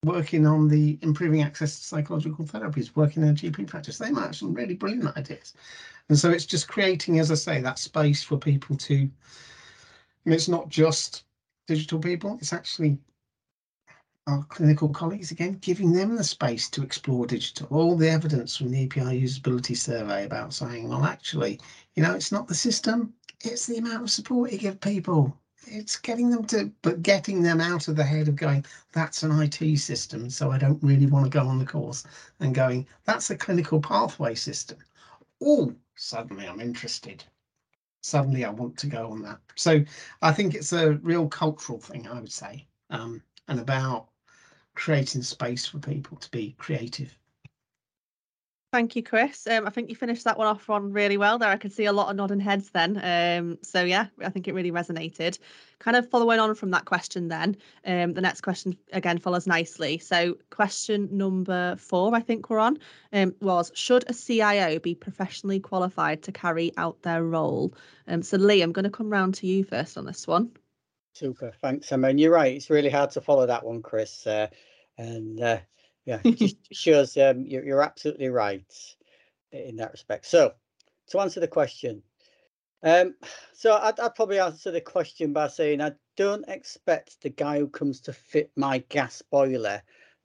[0.04, 4.26] working on the improving access to psychological therapies, working in a GP practice, they might
[4.26, 5.54] have some really brilliant ideas.
[6.08, 9.10] And so it's just creating, as I say, that space for people to,
[10.24, 11.24] and it's not just
[11.66, 12.98] digital people, it's actually
[14.28, 17.68] our clinical colleagues again, giving them the space to explore digital.
[17.70, 21.60] All the evidence from the EPR usability survey about saying, well, actually,
[21.94, 25.36] you know, it's not the system, it's the amount of support you give people.
[25.66, 29.40] It's getting them to, but getting them out of the head of going, that's an
[29.40, 32.04] IT system, so I don't really want to go on the course,
[32.40, 34.78] and going, that's a clinical pathway system.
[35.42, 37.24] Oh, suddenly I'm interested.
[38.02, 39.40] Suddenly I want to go on that.
[39.56, 39.84] So
[40.22, 44.08] I think it's a real cultural thing, I would say, um, and about
[44.74, 47.16] creating space for people to be creative.
[48.72, 49.46] Thank you, Chris.
[49.46, 51.48] Um, I think you finished that one off on really well there.
[51.48, 52.98] I could see a lot of nodding heads then.
[53.02, 55.38] Um, so yeah, I think it really resonated.
[55.78, 59.98] Kind of following on from that question then, um, the next question again follows nicely.
[59.98, 62.78] So question number four, I think we're on,
[63.12, 67.72] um, was should a CIO be professionally qualified to carry out their role?
[68.08, 70.50] Um, so Lee, I'm going to come round to you first on this one.
[71.12, 72.08] Super, thanks, Emma.
[72.08, 74.26] And you're right, it's really hard to follow that one, Chris.
[74.26, 74.48] Uh,
[74.98, 75.58] and uh,
[76.06, 78.64] yeah, it just shows um, you're, you're absolutely right
[79.52, 80.24] in that respect.
[80.26, 80.54] So,
[81.08, 82.02] to answer the question,
[82.82, 83.14] um,
[83.52, 87.68] so I'd, I'd probably answer the question by saying I don't expect the guy who
[87.68, 89.82] comes to fit my gas boiler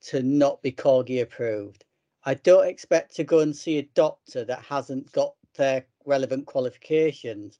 [0.07, 1.83] to not be Corgi approved.
[2.23, 7.57] I don't expect to go and see a doctor that hasn't got their relevant qualifications.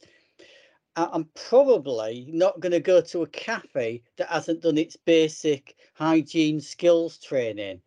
[0.96, 6.60] I'm probably not going to go to a cafe that hasn't done its basic hygiene
[6.60, 7.82] skills training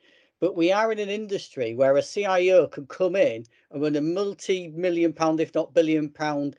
[0.45, 4.01] but we are in an industry where a CIO can come in and run a
[4.03, 6.55] multi-million pound, if not billion pound,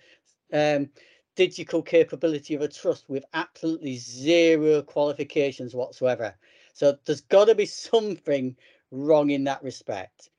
[0.52, 0.90] um,
[1.36, 6.34] digital capability of a trust with absolutely zero qualifications whatsoever.
[6.74, 8.56] So there's got to be something
[8.90, 10.32] wrong in that respect.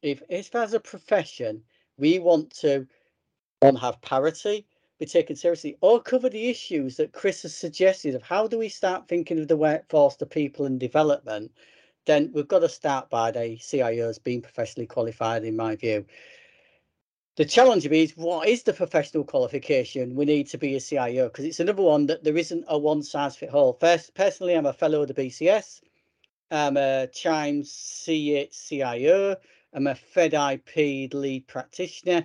[0.00, 1.62] If, if as a profession
[1.98, 2.86] we want to
[3.60, 4.66] one have parity,
[4.98, 8.70] be taken seriously, or cover the issues that Chris has suggested of how do we
[8.70, 11.52] start thinking of the workforce, the people, and development
[12.06, 16.04] then we've got to start by the CIOs being professionally qualified, in my view.
[17.36, 21.28] The challenge is what is the professional qualification we need to be a CIO?
[21.28, 23.72] Because it's another one that there isn't a one size fit all.
[23.72, 25.80] First, personally, I'm a fellow of the BCS.
[26.50, 29.36] I'm a Chimes C8 CIO.
[29.72, 32.24] I'm a Fed IP lead practitioner.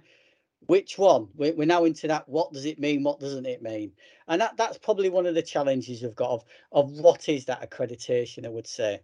[0.68, 1.30] Which one?
[1.36, 2.30] We're, we're now into that.
[2.30, 3.02] What does it mean?
[3.02, 3.94] What doesn't it mean?
[4.28, 7.68] And that, that's probably one of the challenges we've got of, of what is that
[7.68, 9.02] accreditation, I would say.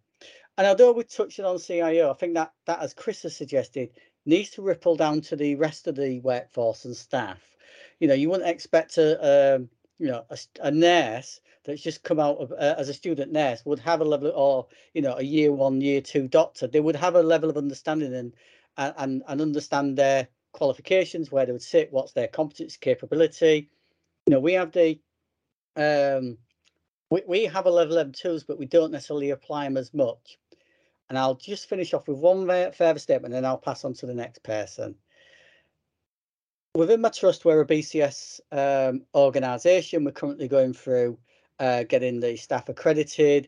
[0.57, 3.89] And although we're touching on CIO, I think that that, as Chris has suggested,
[4.25, 7.41] needs to ripple down to the rest of the workforce and staff.
[7.99, 12.19] You know, you wouldn't expect a, um, you know, a, a, nurse that's just come
[12.19, 15.23] out of, uh, as a student nurse would have a level, or you know, a
[15.23, 16.67] year one, year two doctor.
[16.67, 18.33] They would have a level of understanding and
[18.77, 23.69] and and understand their qualifications, where they would sit, what's their competence, capability.
[24.25, 24.99] You know, we have the
[25.75, 26.37] um,
[27.09, 30.37] we, we have a level of tools, but we don't necessarily apply them as much.
[31.09, 34.13] And I'll just finish off with one further statement and I'll pass on to the
[34.13, 34.95] next person.
[36.75, 40.03] Within my trust, we're a BCS um, organisation.
[40.03, 41.17] We're currently going through
[41.59, 43.47] uh, getting the staff accredited,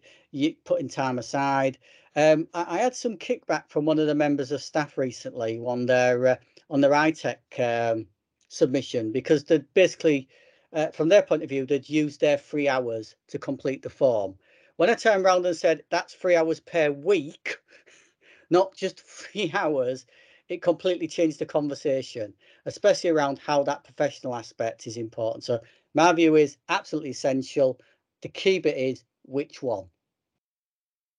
[0.64, 1.78] putting time aside.
[2.16, 5.86] Um, I, I, had some kickback from one of the members of staff recently on
[5.86, 6.36] their uh,
[6.70, 8.08] on their ITEC um,
[8.48, 10.28] submission because they basically,
[10.74, 14.36] uh, from their point of view, they'd used their three hours to complete the form.
[14.78, 17.58] When I turned around and said that's three hours per week,
[18.50, 20.06] not just three hours,
[20.50, 22.34] it completely changed the conversation,
[22.66, 25.44] especially around how that professional aspect is important.
[25.44, 25.60] So
[25.94, 27.80] my view is absolutely essential.
[28.22, 29.88] The key bit is which one.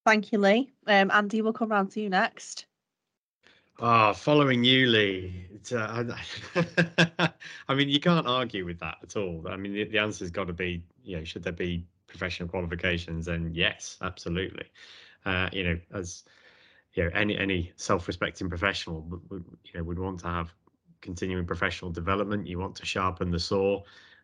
[0.07, 0.73] Thank you, Lee.
[0.87, 2.67] Um, Andy, we'll come round to you next.
[3.81, 5.47] Ah, oh, following you, Lee.
[5.73, 6.05] Uh,
[7.69, 9.45] I mean, you can't argue with that at all.
[9.49, 13.27] I mean, the, the answer's got to be, you know, should there be professional qualifications,
[13.27, 14.65] then yes, absolutely.
[15.25, 16.25] Uh, you know, as
[16.95, 20.53] you know, any any self-respecting professional, would, you know, would want to have
[21.01, 22.47] continuing professional development.
[22.47, 23.83] You want to sharpen the saw.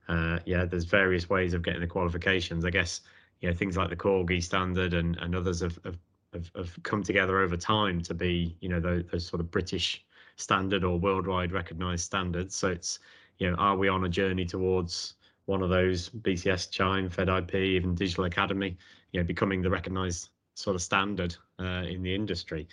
[0.08, 2.64] Uh, yeah, there's various ways of getting the qualifications.
[2.64, 3.02] I guess
[3.40, 5.98] you know things like the Corgi standard and and others have have,
[6.32, 10.04] have, have come together over time to be you know those, those sort of British
[10.36, 12.56] standard or worldwide recognized standards.
[12.56, 12.98] So it's
[13.38, 15.14] you know, are we on a journey towards
[15.46, 18.76] one of those BCS, Chime, Fed IP, even Digital Academy,
[19.12, 22.68] you know, becoming the recognised sort of standard uh, in the industry.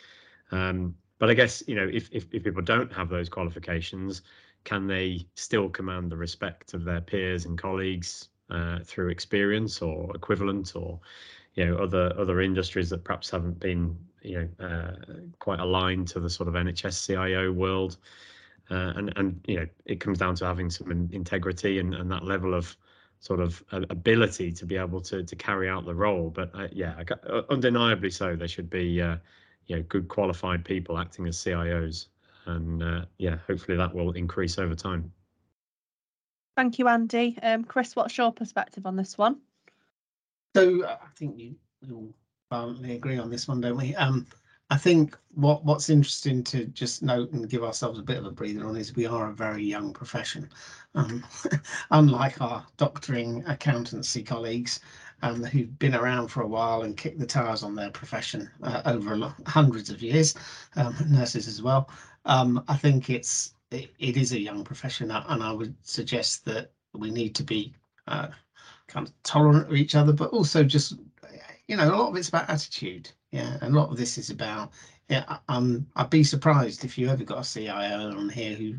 [0.51, 4.23] Um, but I guess you know, if, if if people don't have those qualifications,
[4.63, 10.15] can they still command the respect of their peers and colleagues uh, through experience or
[10.15, 10.99] equivalent, or
[11.53, 14.91] you know, other other industries that perhaps haven't been you know uh,
[15.39, 17.97] quite aligned to the sort of NHS CIO world?
[18.71, 22.23] Uh, and and you know it comes down to having some integrity and, and that
[22.23, 22.75] level of
[23.19, 26.29] sort of ability to be able to to carry out the role.
[26.29, 28.35] But uh, yeah, uh, undeniably so.
[28.35, 29.17] There should be uh,
[29.67, 32.07] you know good qualified people acting as CIOs,
[32.45, 35.11] and uh, yeah, hopefully that will increase over time.
[36.55, 37.37] Thank you, Andy.
[37.41, 39.39] Um, Chris, what's your perspective on this one?
[40.55, 41.55] So I think you
[41.87, 42.13] we all
[42.49, 43.95] violently agree on this one, don't we?
[43.95, 44.27] Um,
[44.71, 48.31] I think what what's interesting to just note and give ourselves a bit of a
[48.31, 50.49] breather on is we are a very young profession.
[50.95, 51.25] Um,
[51.91, 54.79] unlike our doctoring accountancy colleagues
[55.23, 58.81] um, who've been around for a while and kicked the tires on their profession uh,
[58.85, 60.35] over hundreds of years,
[60.77, 61.89] um, nurses as well.
[62.23, 66.71] Um, I think it's it, it is a young profession, and I would suggest that
[66.93, 67.73] we need to be
[68.07, 68.27] uh,
[68.87, 70.93] kind of tolerant of each other, but also just
[71.67, 73.11] you know a lot of it's about attitude.
[73.31, 74.71] Yeah, and a lot of this is about
[75.09, 75.37] yeah.
[75.49, 78.75] Um, I'd be surprised if you ever got a CIO on here who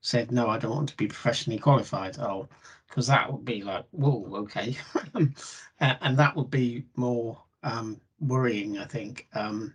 [0.00, 2.18] said no, I don't want to be professionally qualified.
[2.18, 2.48] Oh,
[2.88, 4.76] because that would be like whoa, okay,
[5.80, 9.28] and that would be more um, worrying, I think.
[9.34, 9.74] Um,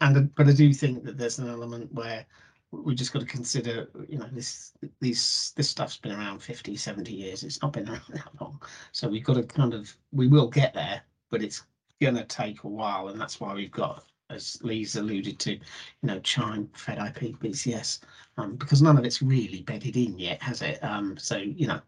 [0.00, 2.24] and but I do think that there's an element where
[2.70, 7.12] we just got to consider you know this these this stuff's been around 50 70
[7.12, 10.48] years it's not been around that long so we've got to kind of we will
[10.48, 11.64] get there but it's
[12.00, 15.60] going to take a while and that's why we've got as lee's alluded to you
[16.02, 18.00] know chime fed ip bcs
[18.36, 21.80] um, because none of it's really bedded in yet has it um, so you know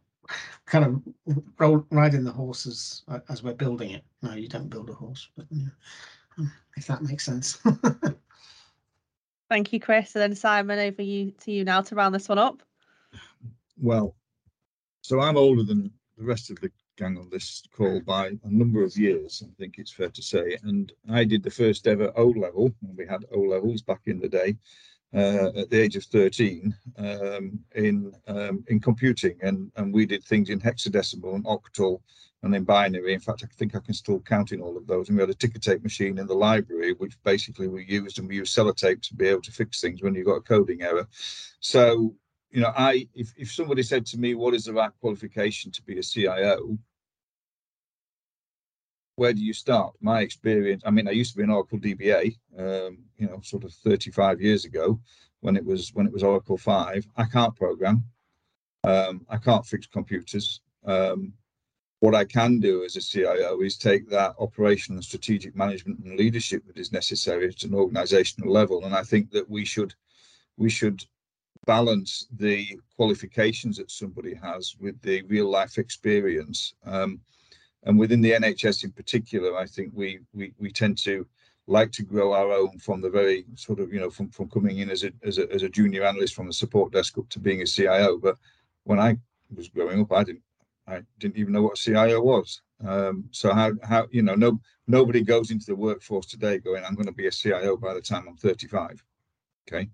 [0.66, 1.02] kind of
[1.58, 5.46] roll, riding the horses as we're building it no you don't build a horse but
[5.50, 5.68] yeah,
[6.38, 7.58] um, if that makes sense
[9.52, 10.14] Thank you, Chris.
[10.14, 12.62] And then Simon, over you to you now to round this one up.
[13.78, 14.16] Well,
[15.02, 18.82] so I'm older than the rest of the gang on this call by a number
[18.82, 20.58] of years, I think it's fair to say.
[20.62, 24.20] And I did the first ever O level, when we had O levels back in
[24.20, 24.56] the day,
[25.14, 30.24] uh, at the age of 13 um, in um, in computing, and and we did
[30.24, 32.00] things in hexadecimal and octal
[32.42, 33.14] and in binary.
[33.14, 35.08] In fact, I think I can still count in all of those.
[35.08, 38.28] And we had a ticker tape machine in the library, which basically we used, and
[38.28, 41.06] we used sellotape to be able to fix things when you got a coding error.
[41.60, 42.14] So,
[42.52, 45.82] you know, I if, if somebody said to me, what is the right qualification to
[45.82, 46.78] be a CIO?
[49.16, 49.94] Where do you start?
[50.00, 53.64] My experience, I mean, I used to be an Oracle DBA, um, you know, sort
[53.64, 55.00] of 35 years ago
[55.40, 57.06] when it was when it was Oracle 5.
[57.16, 58.04] I can't program.
[58.84, 60.60] Um, I can't fix computers.
[60.84, 61.32] Um,
[62.00, 66.18] what I can do as a CIO is take that operational and strategic management and
[66.18, 68.84] leadership that is necessary at an organizational level.
[68.84, 69.94] And I think that we should
[70.56, 71.04] we should
[71.66, 76.74] balance the qualifications that somebody has with the real life experience.
[76.84, 77.20] Um,
[77.84, 81.26] and within the NHS in particular, I think we we we tend to
[81.66, 84.78] like to grow our own from the very sort of you know from from coming
[84.78, 87.38] in as a as a as a junior analyst from the support desk up to
[87.38, 88.18] being a CIO.
[88.18, 88.36] But
[88.84, 89.16] when I
[89.54, 90.42] was growing up, I didn't
[90.86, 92.62] I didn't even know what a CIO was.
[92.84, 96.94] Um, so how how you know no nobody goes into the workforce today going I'm
[96.94, 99.02] going to be a CIO by the time I'm 35.
[99.68, 99.88] Okay,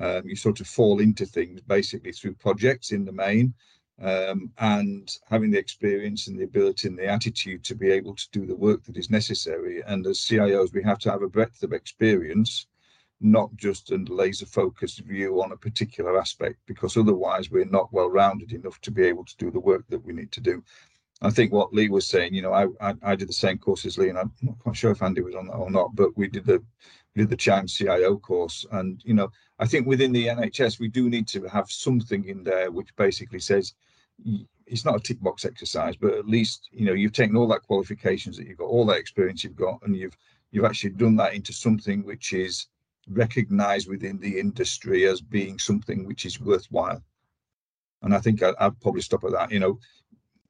[0.00, 3.54] um, you sort of fall into things basically through projects in the main,
[4.00, 8.28] um, and having the experience and the ability and the attitude to be able to
[8.32, 9.82] do the work that is necessary.
[9.86, 12.66] And as CIOs, we have to have a breadth of experience
[13.20, 18.08] not just a laser focused view on a particular aspect, because otherwise we're not well
[18.08, 20.62] rounded enough to be able to do the work that we need to do.
[21.22, 23.84] I think what Lee was saying, you know, I, I, I did the same course
[23.84, 26.16] as Lee, and I'm not quite sure if Andy was on that or not, but
[26.16, 26.62] we did the
[27.16, 31.08] did the Chime CIO course, and you know, I think within the NHS we do
[31.10, 33.74] need to have something in there which basically says
[34.66, 37.62] it's not a tick box exercise, but at least you know you've taken all that
[37.62, 40.16] qualifications that you've got, all that experience you've got, and you've
[40.52, 42.66] you've actually done that into something which is
[43.08, 47.02] recognized within the industry as being something which is worthwhile.
[48.02, 49.50] And I think I, would probably stop at that.
[49.50, 49.78] You know,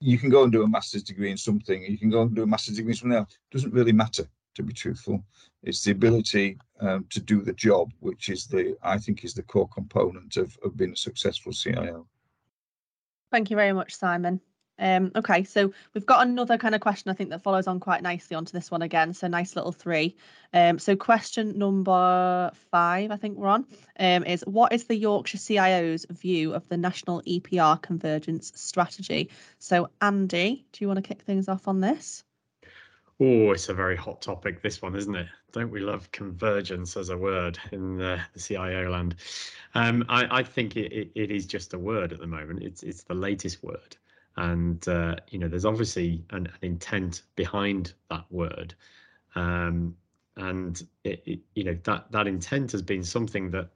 [0.00, 2.42] you can go and do a master's degree in something, you can go and do
[2.42, 3.32] a master's degree in something else.
[3.32, 5.22] It doesn't really matter, to be truthful.
[5.62, 9.42] It's the ability um, to do the job, which is the, I think, is the
[9.42, 12.06] core component of, of being a successful CIO.
[13.30, 14.40] Thank you very much, Simon.
[14.80, 18.02] Um, okay, so we've got another kind of question I think that follows on quite
[18.02, 19.12] nicely onto this one again.
[19.12, 20.16] So nice little three.
[20.54, 23.66] Um, so question number five, I think we're on,
[23.98, 29.28] um, is what is the Yorkshire CIO's view of the national EPR convergence strategy?
[29.58, 32.24] So Andy, do you want to kick things off on this?
[33.22, 35.26] Oh, it's a very hot topic, this one, isn't it?
[35.52, 39.16] Don't we love convergence as a word in the, the CIO land?
[39.74, 42.62] Um, I, I, think it, it, it is just a word at the moment.
[42.62, 43.96] It's it's the latest word
[44.36, 48.74] and uh, you know there's obviously an, an, intent behind that word
[49.34, 49.94] um,
[50.36, 53.68] and it, it, you know that that intent has been something that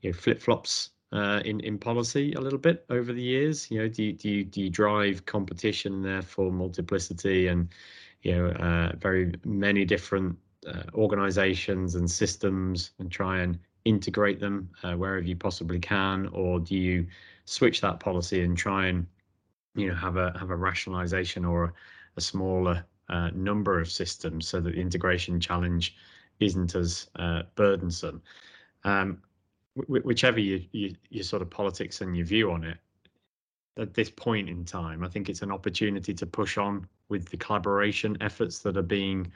[0.00, 3.88] you know flip-flops uh, in in policy a little bit over the years you know
[3.88, 7.68] do you, do you, do you drive competition and therefore multiplicity and
[8.22, 14.70] you know uh, very many different uh, organizations and systems and try and integrate them
[14.84, 17.06] uh, wherever you possibly can or do you
[17.44, 19.06] switch that policy and try and
[19.74, 21.72] you know have a have a rationalization or a,
[22.16, 25.96] a smaller uh, number of systems so that the integration challenge
[26.40, 28.22] isn't as uh, burdensome.
[28.84, 29.22] Um,
[29.74, 32.78] whichever you, you, your sort of politics and your view on it,
[33.78, 37.36] at this point in time, I think it's an opportunity to push on with the
[37.36, 39.32] collaboration efforts that are being,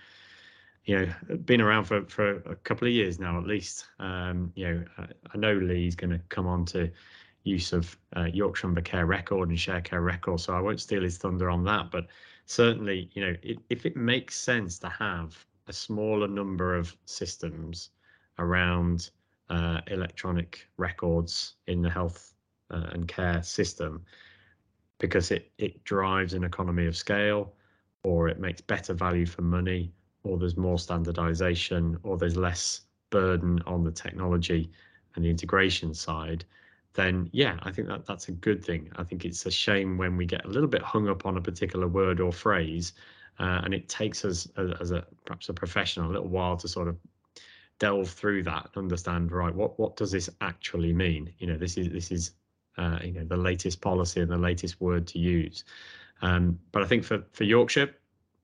[0.84, 3.86] you know, been around for, for a couple of years now at least.
[3.98, 4.84] Um, you know,
[5.32, 6.90] I, know Lee's going to come on to
[7.44, 11.02] use of uh, Yorkshire Humber Care Record and Share Care Record, so I won't steal
[11.02, 11.90] his thunder on that.
[11.90, 12.06] But
[12.44, 17.90] certainly, you know, it, if it makes sense to have a smaller number of systems
[18.38, 19.10] around
[19.48, 22.34] uh, electronic records in the health
[22.70, 24.04] uh, and care system
[24.98, 27.52] because it it drives an economy of scale
[28.02, 29.92] or it makes better value for money
[30.22, 34.70] or there's more standardization or there's less burden on the technology
[35.14, 36.44] and the integration side
[36.94, 38.90] then yeah i think that that's a good thing.
[38.96, 41.40] I think it's a shame when we get a little bit hung up on a
[41.40, 42.92] particular word or phrase
[43.38, 46.68] uh, and it takes us as, as a perhaps a professional a little while to
[46.68, 46.96] sort of
[47.78, 51.32] delve through that and understand right what what does this actually mean?
[51.38, 52.32] You know this is this is
[52.78, 55.64] uh, you know the latest policy and the latest word to use
[56.22, 57.90] um, but i think for for yorkshire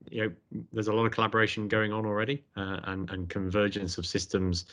[0.09, 0.31] you know
[0.73, 4.65] there's a lot of collaboration going on already uh, and and convergence of systems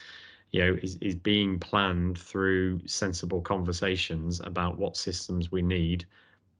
[0.51, 6.05] you know is, is being planned through sensible conversations about what systems we need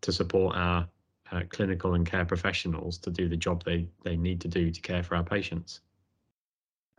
[0.01, 0.87] to support our
[1.33, 4.81] uh, clinical and care professionals to do the job they they need to do to
[4.81, 5.81] care for our patients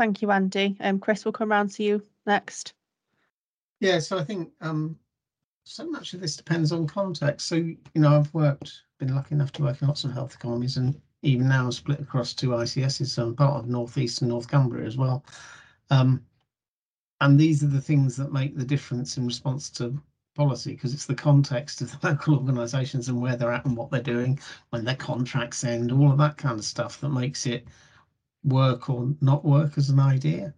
[0.01, 0.77] Thank you, Andy.
[0.79, 2.73] Um, Chris, will come round to you next.
[3.79, 4.97] Yeah, so I think um,
[5.63, 7.47] so much of this depends on context.
[7.47, 10.77] So, you know, I've worked, been lucky enough to work in lots of health economies
[10.77, 14.29] and even now I'm split across two ICSs, so I'm part of North East and
[14.29, 15.23] North Cumbria as well.
[15.91, 16.25] Um,
[17.19, 20.01] and these are the things that make the difference in response to
[20.35, 23.91] policy because it's the context of the local organisations and where they're at and what
[23.91, 24.39] they're doing,
[24.71, 27.67] when their contracts end, all of that kind of stuff that makes it
[28.43, 30.53] work or not work as an idea.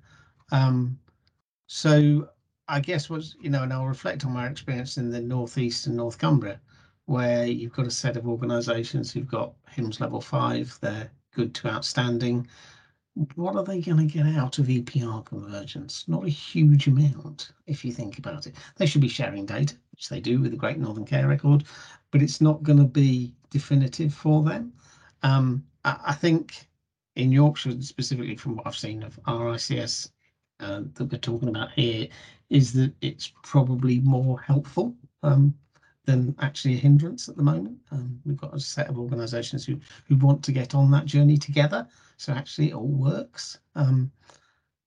[0.52, 0.98] Um,
[1.68, 2.30] so
[2.68, 5.98] I guess was you know, and I'll reflect on my experience in the northeast and
[5.98, 6.60] North Cumbria,
[7.06, 11.68] where you've got a set of organisations who've got HIMSS level five, they're good to
[11.68, 12.48] outstanding.
[13.36, 16.06] What are they going to get out of EPR convergence?
[16.08, 18.56] Not a huge amount, if you think about it.
[18.78, 21.66] They should be sharing data, which they do with the Great Northern Care Record,
[22.12, 24.74] but it's not going to be definitive for them.
[25.22, 26.68] Um, I, I think
[27.16, 30.10] in Yorkshire, specifically from what I've seen of RICS
[30.60, 32.08] uh, that we're talking about here,
[32.54, 35.54] is that it's probably more helpful um,
[36.06, 37.78] than actually a hindrance at the moment.
[37.92, 41.38] Um, we've got a set of organisations who who want to get on that journey
[41.38, 41.88] together,
[42.18, 43.60] so actually it all works.
[43.76, 44.12] Um,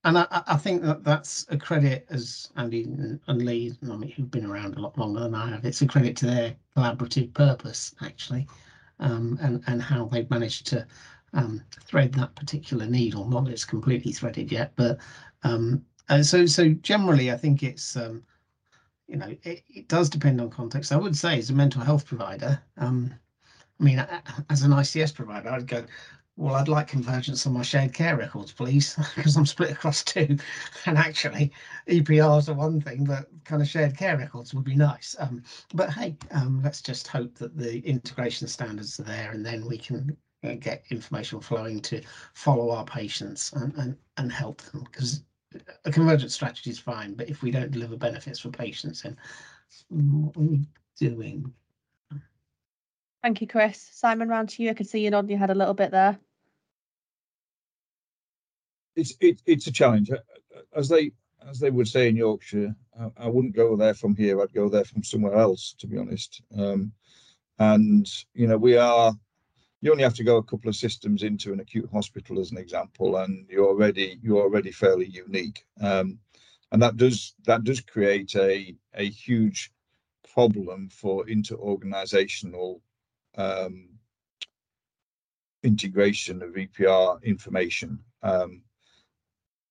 [0.05, 4.31] and I, I, think that that's a credit, as Andy and Lee, I mean, who've
[4.31, 7.93] been around a lot longer than I have, it's a credit to their collaborative purpose,
[8.01, 8.47] actually,
[9.01, 10.87] um, and, and how they've managed to
[11.33, 13.29] um, thread that particular needle.
[13.29, 15.01] Not that it's completely threaded yet, but
[16.09, 18.23] um, so so generally, I think it's um,
[19.09, 20.93] you know it, it, does depend on context.
[20.93, 23.15] I would say as a mental health provider, um,
[23.81, 24.07] I mean,
[24.51, 25.85] as an ICS provider, I'd go.
[26.39, 30.37] Well, I'd like convergence on my shared care records, please, because I'm split across two.
[30.85, 31.51] And actually,
[31.89, 35.17] EPRs are one thing, but kind of shared care records would be nice.
[35.19, 35.43] Um,
[35.73, 39.79] but hey, um, let's just hope that the integration standards are there, and then we
[39.79, 42.03] can uh, get information flowing to
[42.35, 45.23] follow our patients and, and, and help them because
[45.85, 49.17] a convergent strategy is fine, but if we don't deliver benefits for patients, then
[49.89, 50.67] what are we
[50.99, 51.53] doing?
[53.23, 53.89] Thank you, Chris.
[53.93, 54.71] Simon, round to you.
[54.71, 56.19] I can see you nodding your head a little bit there.
[58.95, 60.19] It's it, it's a challenge, uh,
[60.75, 61.13] as they
[61.49, 62.75] as they would say in Yorkshire.
[62.99, 64.41] I, I, wouldn't go there from here.
[64.41, 66.41] I'd go there from somewhere else, to be honest.
[66.57, 66.93] Um,
[67.59, 69.13] and you know, we are
[69.81, 72.59] you only have to go a couple of systems into an acute hospital as an
[72.59, 76.19] example and you're already you're already fairly unique um,
[76.73, 79.71] and that does that does create a a huge
[80.37, 82.83] problem for inter-organizational
[83.37, 83.89] um,
[85.63, 87.99] integration of EPR information.
[88.23, 88.63] Um,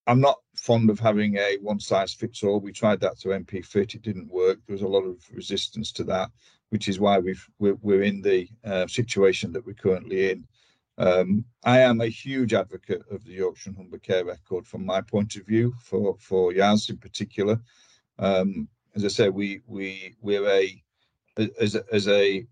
[0.08, 2.60] I'm not fond of having a one size fits all.
[2.60, 4.60] We tried that to NPfIT, it didn't work.
[4.66, 6.30] There was a lot of resistance to that
[6.76, 10.45] which is why we've we're, we're in the uh, situation that we're currently in.
[10.97, 14.99] Um, I am a huge advocate of the Yorkshire and Humber Care Record from my
[14.99, 17.61] point of view for for YAS in particular.
[18.19, 20.84] Um, as I said, we we we're a
[21.61, 22.45] as a as a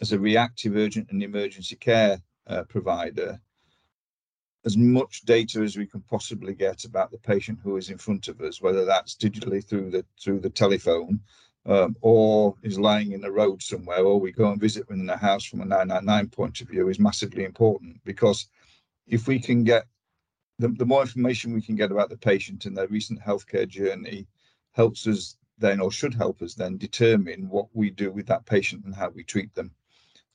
[0.00, 3.40] as a reactive, urgent, and emergency care uh, provider.
[4.64, 8.26] As much data as we can possibly get about the patient who is in front
[8.26, 11.20] of us, whether that's digitally through the through the telephone,
[11.66, 15.10] um, or is lying in the road somewhere, or we go and visit them in
[15.10, 18.46] a house from a 999 point of view is massively important because
[19.06, 19.86] if we can get
[20.58, 24.26] the, the more information we can get about the patient and their recent healthcare journey
[24.72, 28.84] helps us then or should help us then determine what we do with that patient
[28.84, 29.70] and how we treat them.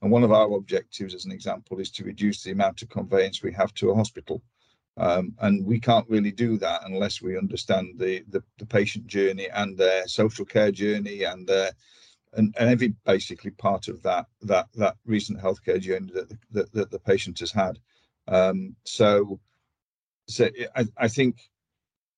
[0.01, 3.41] And one of our objectives, as an example, is to reduce the amount of conveyance
[3.41, 4.43] we have to a hospital.
[4.97, 9.49] Um, and we can't really do that unless we understand the, the, the patient journey
[9.49, 11.71] and their social care journey and their
[12.33, 16.71] and, and every basically part of that that that recent healthcare journey that the, that,
[16.73, 17.79] that the patient has had.
[18.27, 19.39] Um, so,
[20.27, 21.49] so I, I think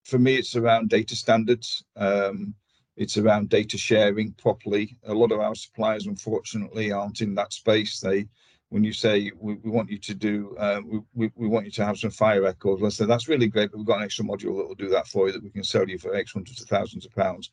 [0.04, 1.84] for me it's around data standards.
[1.96, 2.54] Um,
[2.96, 4.98] it's around data sharing properly.
[5.06, 8.00] A lot of our suppliers, unfortunately, aren't in that space.
[8.00, 8.28] They,
[8.70, 10.82] when you say we, we want you to do, uh,
[11.14, 13.78] we, we want you to have some FHIR records, let's say that's really great, but
[13.78, 15.88] we've got an extra module that will do that for you that we can sell
[15.88, 17.52] you for X hundreds of thousands of pounds.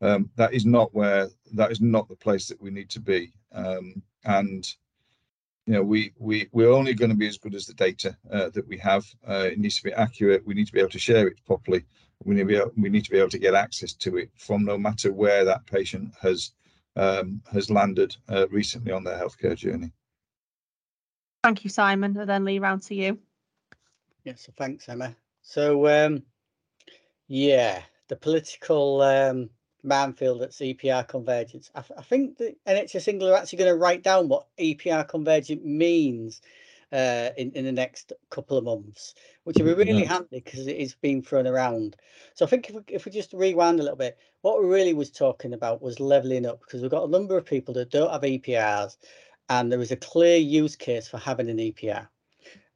[0.00, 3.32] Um, that is not where that is not the place that we need to be.
[3.52, 4.66] Um, and
[5.66, 8.50] you know, we we we're only going to be as good as the data uh,
[8.50, 9.06] that we have.
[9.26, 10.46] Uh, it needs to be accurate.
[10.46, 11.86] We need to be able to share it properly
[12.24, 14.30] we need to be able, we need to be able to get access to it
[14.36, 16.52] from no matter where that patient has
[16.96, 19.92] um, has landed uh, recently on their healthcare journey.
[21.46, 22.16] Thank you, Simon.
[22.16, 23.20] And then Lee, round to you.
[24.24, 25.14] Yeah, so thanks, Emma.
[25.42, 26.24] So, um,
[27.28, 29.48] yeah, the political um,
[29.84, 31.70] minefield that's EPR convergence.
[31.76, 35.62] I, I think the NHS England are actually going to write down what EPR convergence
[35.64, 36.40] means
[36.90, 40.14] uh, in, in the next couple of months, which will be really yeah.
[40.14, 41.94] handy because it is being thrown around.
[42.34, 44.94] So I think if we, if we just rewind a little bit, what we really
[44.94, 48.10] was talking about was leveling up because we've got a number of people that don't
[48.10, 48.96] have EPRs
[49.48, 52.08] and there is a clear use case for having an EPR.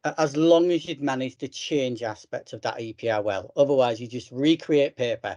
[0.04, 4.30] As long as you'd manage the change aspects of that EPR well, otherwise you just
[4.30, 5.36] recreate paper.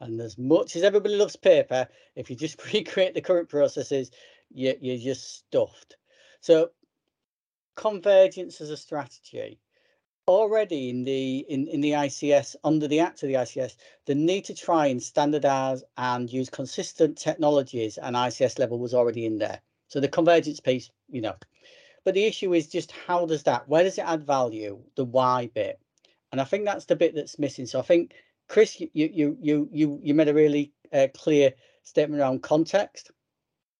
[0.00, 4.10] And as much as everybody loves paper, if you just recreate the current processes,
[4.50, 5.96] you, you're just stuffed.
[6.40, 6.70] So
[7.76, 9.58] convergence as a strategy
[10.26, 13.76] already in the in, in the ICS under the act of the ICS
[14.06, 19.26] the need to try and standardize and use consistent technologies and ICS level was already
[19.26, 19.60] in there
[19.94, 21.34] so the convergence piece you know
[22.04, 25.48] but the issue is just how does that where does it add value the why
[25.54, 25.78] bit
[26.32, 28.12] and I think that's the bit that's missing so I think
[28.48, 31.52] Chris you you you you you made a really uh, clear
[31.84, 33.10] statement around context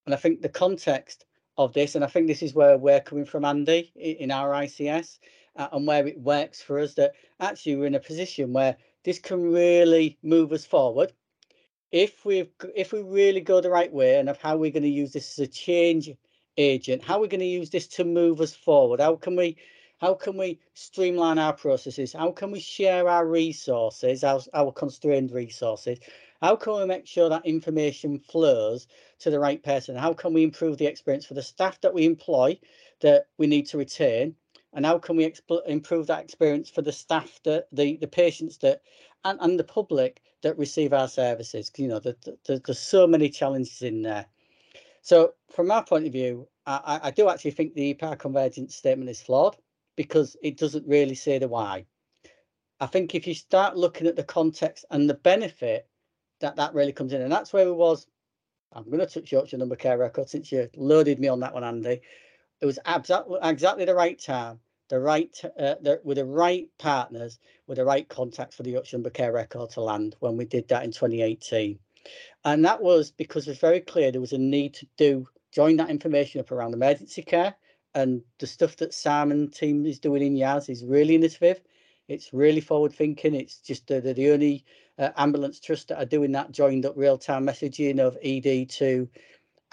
[0.07, 1.25] and I think the context
[1.57, 1.95] of this.
[1.95, 5.19] And I think this is where we're coming from, Andy, in our ICS
[5.57, 9.19] uh, and where it works for us that actually we're in a position where this
[9.19, 11.13] can really move us forward.
[11.95, 14.89] If we if we really go the right way and of how we're going to
[14.89, 16.11] use this as a change
[16.57, 19.57] agent, how we're going to use this to move us forward, how can we
[19.99, 22.13] how can we streamline our processes?
[22.13, 26.01] How can we share our resources, our, our constrained resources?
[26.43, 28.89] How can we make sure that information flows
[29.21, 29.95] to the right person?
[29.95, 32.59] How can we improve the experience for the staff that we employ
[33.03, 34.35] that we need to retain?
[34.73, 35.33] And how can we
[35.69, 38.83] improve that experience for the staff that the, the patients that
[39.25, 41.71] and, and the public that receive our services?
[41.77, 44.27] You know, the, the, there's so many challenges in there.
[45.03, 49.11] So from our point of view, I, I do actually think the power convergence statement
[49.11, 49.57] is flawed
[49.97, 51.85] because it doesn't really say the why.
[52.81, 55.89] I think if you start looking at the context and the benefit
[56.41, 58.07] that that really comes in, and that's where it was.
[58.73, 61.63] I'm going to touch Yorkshire Humber care record since you loaded me on that one,
[61.63, 62.01] Andy.
[62.61, 64.59] It was exactly the right time,
[64.89, 69.11] the right uh, the, with the right partners, with the right contacts for the Humber
[69.11, 71.79] care record to land when we did that in 2018,
[72.45, 75.77] and that was because it was very clear there was a need to do join
[75.77, 77.55] that information up around emergency care
[77.95, 81.63] and the stuff that Simon team is doing in YAS is really innovative.
[82.09, 83.35] It's really forward thinking.
[83.35, 84.65] It's just the, the only
[84.99, 89.09] uh, ambulance trust that are doing that joined up real time messaging of ED to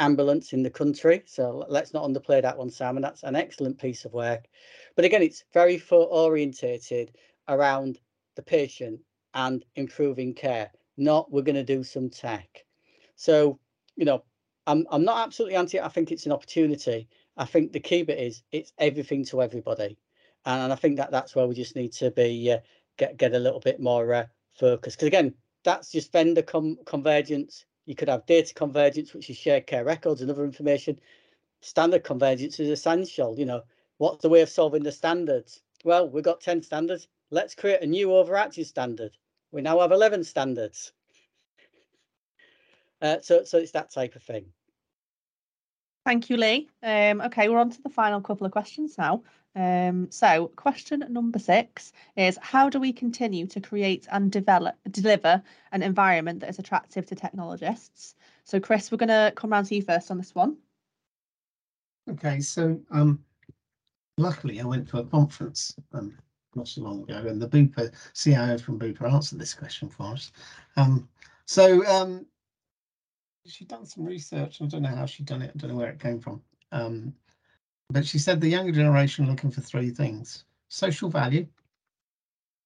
[0.01, 1.23] ambulance in the country.
[1.25, 2.97] So let's not underplay that one, Sam.
[2.97, 4.47] And That's an excellent piece of work.
[4.95, 7.11] But again, it's very orientated
[7.47, 7.99] around
[8.35, 8.99] the patient
[9.33, 12.65] and improving care, not we're going to do some tech.
[13.15, 13.59] So,
[13.95, 14.23] you know,
[14.67, 17.07] I'm, I'm not absolutely anti I think it's an opportunity.
[17.37, 19.97] I think the key bit is it's everything to everybody.
[20.45, 22.59] And I think that that's where we just need to be uh,
[22.97, 24.25] get get a little bit more uh,
[24.59, 24.95] focus.
[24.95, 25.33] Because again,
[25.63, 27.65] that's just vendor com- convergence.
[27.91, 30.97] You could have data convergence, which is shared care records and other information.
[31.59, 33.37] Standard convergence is essential.
[33.37, 33.63] You know,
[33.97, 35.61] what's the way of solving the standards?
[35.83, 37.09] Well, we've got 10 standards.
[37.31, 39.17] Let's create a new overarching standard.
[39.51, 40.93] We now have 11 standards.
[43.01, 44.45] Uh, so, so it's that type of thing.
[46.05, 46.69] Thank you, Lee.
[46.81, 49.21] Um, okay, we're on to the final couple of questions now.
[49.55, 55.43] Um, so, question number six is How do we continue to create and develop, deliver
[55.71, 58.15] an environment that is attractive to technologists?
[58.45, 60.57] So, Chris, we're going to come round to you first on this one.
[62.09, 63.23] Okay, so um,
[64.17, 66.17] luckily I went to a conference um,
[66.55, 70.31] not so long ago, and the Bupa CIO from Bupa answered this question for us.
[70.77, 71.07] Um,
[71.45, 72.25] so um,
[73.45, 74.61] she'd done some research.
[74.61, 75.51] I don't know how she'd done it.
[75.53, 76.41] I don't know where it came from.
[76.71, 77.13] Um,
[77.91, 81.47] but she said the younger generation looking for three things: social value,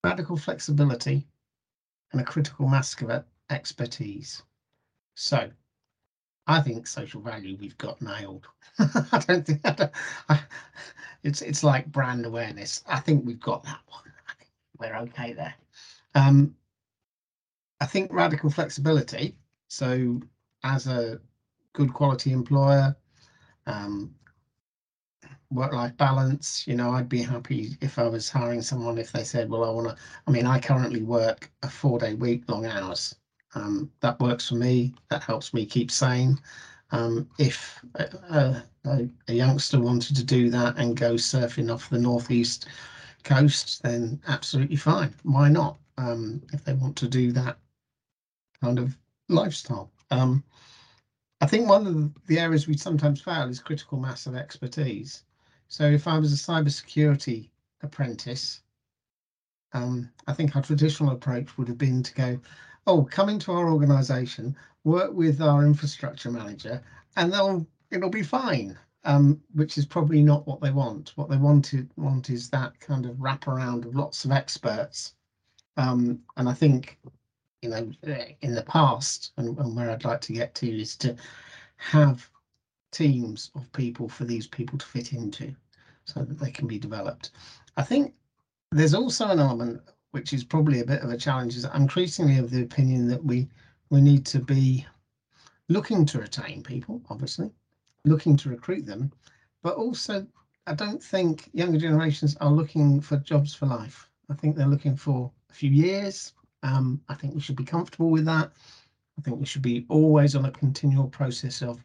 [0.04, 1.28] radical flexibility,
[2.12, 4.44] and a critical mass of expertise.
[5.16, 5.50] So
[6.48, 8.48] I think social value we've got nailed.
[8.80, 9.92] I don't think I don't,
[10.30, 10.40] I,
[11.24, 12.84] it's it's like brand awareness.
[12.88, 14.02] I think we've got that one.
[14.78, 15.56] We're okay there.
[16.16, 16.56] Um,
[17.80, 19.38] I think radical flexibility.
[19.68, 20.22] So
[20.64, 21.20] as a
[21.74, 22.96] good quality employer,
[23.68, 24.14] um,
[25.52, 29.50] work-life balance, you know, I'd be happy if I was hiring someone if they said,
[29.50, 33.16] well, I want to, I mean, I currently work a four-day week, long hours.
[33.56, 34.94] Um, that works for me.
[35.10, 36.38] That helps me keep sane.
[36.92, 41.98] Um, if a, a, a, youngster wanted to do that and go surfing off the
[41.98, 42.68] northeast
[43.24, 45.14] coast, then absolutely fine.
[45.24, 45.80] Why not?
[45.98, 47.58] Um, if they want to do that
[48.62, 48.98] kind of
[49.30, 49.92] lifestyle.
[50.12, 50.44] Um,
[51.42, 55.24] I think one of the areas we sometimes fail is critical mass of expertise.
[55.68, 57.50] So if I was a cybersecurity
[57.82, 58.62] apprentice,
[59.74, 62.40] um, I think our traditional approach would have been to go,
[62.88, 66.82] oh, come into our organization, work with our infrastructure manager,
[67.16, 68.78] and they'll it'll be fine.
[69.04, 71.12] Um, which is probably not what they want.
[71.14, 75.14] What they want wanted want is that kind of wraparound of lots of experts.
[75.78, 76.98] Um, and I think,
[77.62, 77.92] you know,
[78.42, 81.16] in the past, and, and where I'd like to get to is to
[81.78, 82.28] have
[82.96, 85.54] teams of people for these people to fit into
[86.06, 87.32] so that they can be developed.
[87.76, 88.14] I think
[88.72, 89.82] there's also an element
[90.12, 93.24] which is probably a bit of a challenge, is I'm increasingly of the opinion that
[93.24, 93.50] we
[93.90, 94.86] we need to be
[95.68, 97.52] looking to retain people, obviously,
[98.06, 99.12] looking to recruit them,
[99.62, 100.26] but also
[100.66, 104.10] I don't think younger generations are looking for jobs for life.
[104.30, 106.34] I think they're looking for a few years.
[106.64, 108.52] Um, I think we should be comfortable with that.
[109.20, 111.84] I think we should be always on a continual process of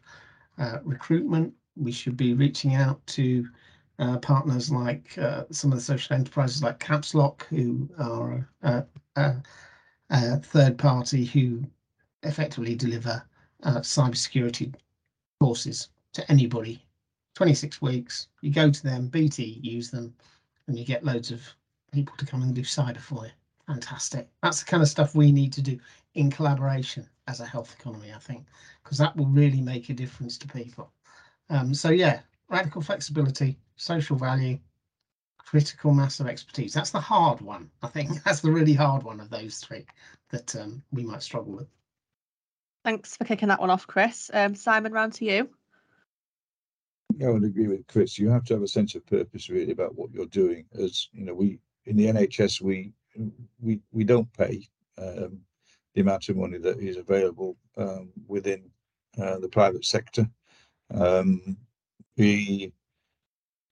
[0.61, 1.53] uh, recruitment.
[1.75, 3.49] We should be reaching out to
[3.99, 8.85] uh, partners like uh, some of the social enterprises like Caps Lock, who are a,
[9.15, 9.35] a,
[10.11, 11.63] a third party who
[12.23, 13.23] effectively deliver
[13.63, 14.73] uh, cybersecurity
[15.39, 16.85] courses to anybody.
[17.35, 20.13] 26 weeks, you go to them, BT use them,
[20.67, 21.41] and you get loads of
[21.91, 23.31] people to come and do cyber for you.
[23.65, 24.29] Fantastic.
[24.43, 25.79] That's the kind of stuff we need to do
[26.13, 28.45] in collaboration as a health economy, I think,
[28.83, 30.91] because that will really make a difference to people.
[31.49, 34.59] Um, so yeah, radical flexibility, social value,
[35.37, 36.73] critical mass of expertise.
[36.73, 37.69] That's the hard one.
[37.83, 39.85] I think that's the really hard one of those three
[40.29, 41.67] that um, we might struggle with.
[42.83, 44.31] Thanks for kicking that one off, Chris.
[44.33, 45.49] Um, Simon, round to you.
[47.17, 48.17] Yeah, I would agree with Chris.
[48.17, 50.65] You have to have a sense of purpose really about what you're doing.
[50.73, 52.93] As you know, we in the NHS we
[53.59, 54.67] we we don't pay
[54.97, 55.39] um,
[55.93, 58.69] the amount of money that is available um, within
[59.21, 60.29] uh, the private sector.
[60.93, 61.57] Um,
[62.17, 62.73] we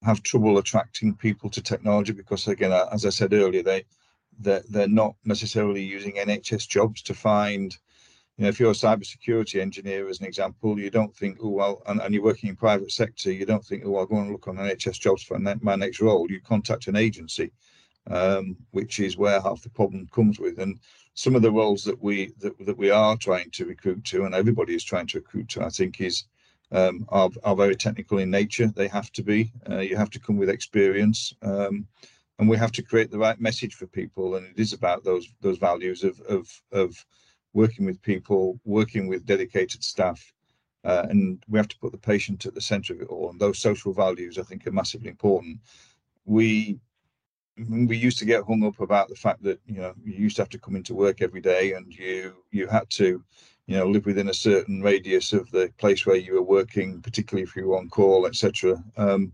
[0.03, 3.84] have trouble attracting people to technology because again as i said earlier they
[4.39, 7.78] they're, they're not necessarily using nhs jobs to find
[8.38, 11.82] you know if you're a cybersecurity engineer as an example you don't think oh well
[11.88, 14.47] and, and you're working in private sector you don't think oh i'll go and look
[14.47, 17.51] on nhs jobs for my next role you contact an agency
[18.08, 20.80] um, which is where half the problem comes with and
[21.14, 24.34] some of the roles that we that, that we are trying to recruit to and
[24.34, 26.26] everybody is trying to recruit to i think is
[26.72, 28.68] um, are, are very technical in nature.
[28.68, 29.52] They have to be.
[29.70, 31.88] Uh, you have to come with experience, um,
[32.38, 34.36] and we have to create the right message for people.
[34.36, 37.06] And it is about those those values of of of
[37.54, 40.34] working with people, working with dedicated staff,
[40.84, 43.32] uh, and we have to put the patient at the centre of it all.
[43.32, 45.60] And those social values, I think, are massively important.
[46.26, 46.80] We
[47.68, 50.41] we used to get hung up about the fact that you know you used to
[50.41, 53.24] have to come into work every day and you you had to
[53.68, 57.43] you know live within a certain radius of the place where you were working particularly
[57.43, 59.34] if you were on call etc um,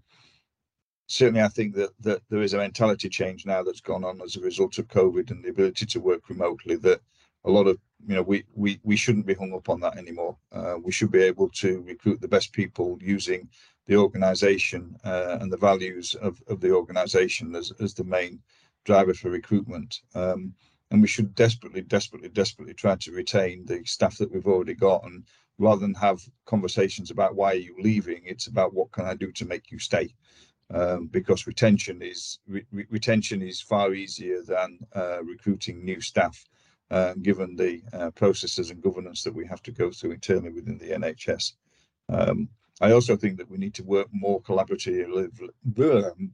[1.07, 4.36] certainly i think that that there is a mentality change now that's gone on as
[4.36, 7.01] a result of covid and the ability to work remotely that
[7.43, 10.37] a lot of you know we we, we shouldn't be hung up on that anymore
[10.51, 13.49] uh, we should be able to recruit the best people using
[13.87, 18.39] the organization uh, and the values of, of the organization as, as the main
[18.83, 20.53] driver for recruitment um,
[20.91, 25.03] and we should desperately, desperately, desperately try to retain the staff that we've already got.
[25.03, 25.23] And
[25.57, 29.31] rather than have conversations about why are you leaving, it's about what can I do
[29.33, 30.13] to make you stay.
[30.73, 36.43] Um, because retention is re retention is far easier than uh, recruiting new staff,
[36.91, 40.77] uh, given the uh, processes and governance that we have to go through internally within
[40.77, 41.53] the NHS.
[42.09, 42.49] Um,
[42.81, 45.31] I also think that we need to work more collaboratively,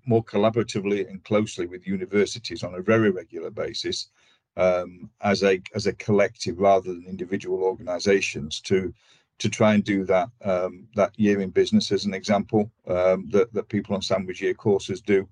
[0.06, 4.08] more collaboratively and closely with universities on a very regular basis
[4.58, 8.94] um, as a as a collective rather than individual organisations to
[9.38, 13.54] to try and do that um, that year in business as an example um, that
[13.54, 15.28] that people on sandwich year courses do.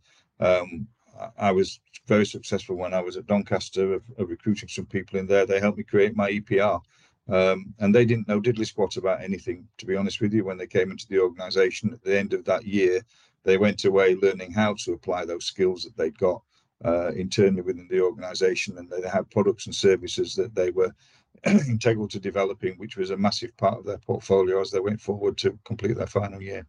[1.37, 5.27] I was very successful when I was at Doncaster of, of recruiting some people in
[5.27, 5.45] there.
[5.45, 6.81] They helped me create my EPR.
[7.27, 10.57] Um, and they didn't know diddly squat about anything, to be honest with you, when
[10.57, 13.01] they came into the organisation at the end of that year.
[13.43, 16.41] They went away learning how to apply those skills that they'd got
[16.83, 20.91] uh, internally within the organisation, and they had products and services that they were
[21.45, 25.37] integral to developing, which was a massive part of their portfolio as they went forward
[25.37, 26.65] to complete their final year.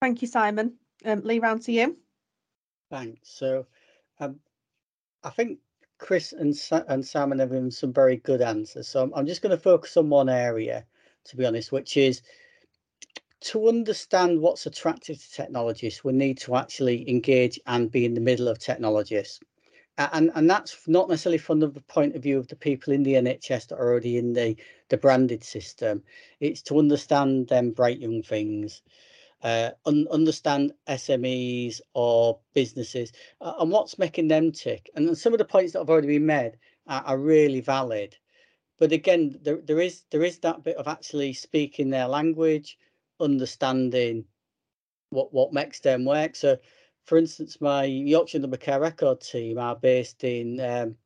[0.00, 0.74] Thank you, Simon.
[1.04, 1.96] Um, Lee, round to you.
[2.94, 3.28] Thanks.
[3.28, 3.66] So,
[4.20, 4.38] um,
[5.24, 5.58] I think
[5.98, 8.86] Chris and Sa- and Simon have given some very good answers.
[8.86, 10.86] So I'm, I'm just going to focus on one area,
[11.24, 12.22] to be honest, which is
[13.40, 16.04] to understand what's attractive to technologists.
[16.04, 19.40] We need to actually engage and be in the middle of technologists,
[19.98, 23.14] and and that's not necessarily from the point of view of the people in the
[23.14, 24.56] NHS that are already in the
[24.88, 26.04] the branded system.
[26.38, 28.82] It's to understand them bright young things
[29.42, 34.90] uh, un- understand SMEs or businesses uh, and what's making them tick.
[34.94, 36.52] And some of the points that have already been made
[36.86, 38.16] are, are really valid.
[38.78, 42.78] But again, there, there is there is that bit of actually speaking their language,
[43.20, 44.24] understanding
[45.10, 46.34] what what makes them work.
[46.34, 46.58] So,
[47.04, 50.96] for instance, my Yorkshire Humber Care Record team are based in um,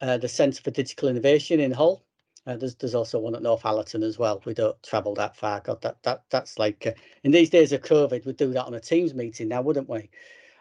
[0.00, 2.03] uh, the Centre for Digital Innovation in Hull.
[2.46, 4.42] Uh, there's there's also one at Northallerton as well.
[4.44, 5.60] We don't travel that far.
[5.60, 6.92] God, that that that's like uh,
[7.22, 10.10] in these days of COVID, we'd do that on a Teams meeting now, wouldn't we?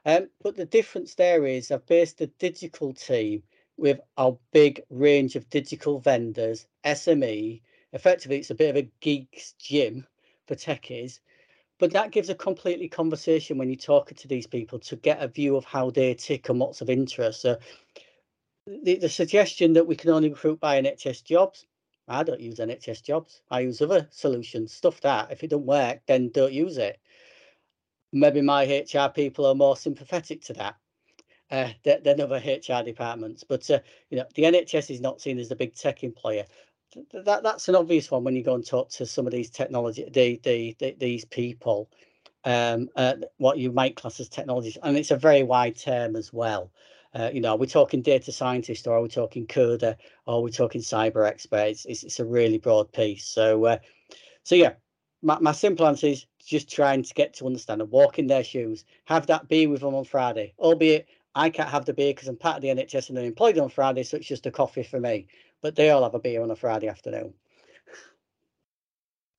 [0.06, 3.44] Um, but the difference there is I've based a digital team
[3.78, 7.62] with our big range of digital vendors, SME.
[7.92, 10.08] Effectively, it's a bit of a geeks gym
[10.48, 11.20] for techies,
[11.80, 15.28] but that gives a completely conversation when you're talking to these people to get a
[15.28, 17.42] view of how they tick and what's of interest.
[17.42, 17.58] So
[18.66, 21.66] the, the suggestion that we can only recruit by NHS jobs,
[22.08, 23.42] I don't use NHS jobs.
[23.50, 24.74] I use other solutions.
[24.74, 27.00] Stuff that if it don't work, then don't use it.
[28.12, 30.76] Maybe my HR people are more sympathetic to that
[31.50, 33.44] uh, than, other HR departments.
[33.44, 33.80] But uh,
[34.10, 36.46] you know, the NHS is not seen as a big tech employer.
[37.12, 40.08] That that's an obvious one when you go and talk to some of these technology,
[40.12, 41.90] the, the, the these people,
[42.44, 46.32] um, uh, what you might class as technologies, and it's a very wide term as
[46.32, 46.72] well.
[47.14, 49.96] Uh, you know, are we talking data scientist or are we talking coder
[50.26, 51.86] or are we talking cyber experts?
[51.86, 53.26] It's, it's a really broad piece.
[53.26, 53.78] So, uh,
[54.44, 54.74] so yeah,
[55.22, 58.44] my, my simple answer is just trying to get to understand and walk in their
[58.44, 62.28] shoes, have that beer with them on Friday, albeit I can't have the beer because
[62.28, 64.84] I'm part of the NHS and I'm employed on Friday, so it's just a coffee
[64.84, 65.28] for me.
[65.62, 67.34] But they all have a beer on a Friday afternoon.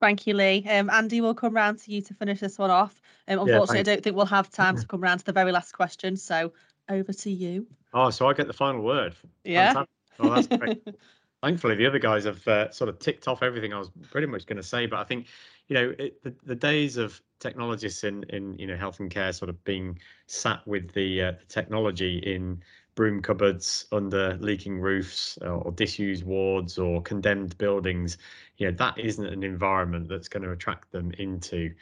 [0.01, 0.65] Thank you, Lee.
[0.69, 3.01] Um, Andy, we'll come round to you to finish this one off.
[3.27, 5.51] Um, unfortunately, yeah, I don't think we'll have time to come round to the very
[5.51, 6.17] last question.
[6.17, 6.51] So
[6.89, 7.67] over to you.
[7.93, 9.15] Oh, so I get the final word.
[9.43, 9.83] Yeah.
[10.19, 10.81] Oh, that's great.
[11.43, 14.45] Thankfully, the other guys have uh, sort of ticked off everything I was pretty much
[14.45, 14.85] going to say.
[14.87, 15.27] But I think,
[15.67, 19.31] you know, it, the, the days of technologists in in you know health and care
[19.33, 22.61] sort of being sat with the, uh, the technology in
[22.95, 28.17] broom cupboards under leaking roofs or, or disused wards or condemned buildings,
[28.57, 31.73] you know, that isn't an environment that's going to attract them into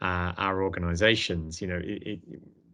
[0.00, 1.60] uh, our organisations.
[1.60, 2.20] You know, it, it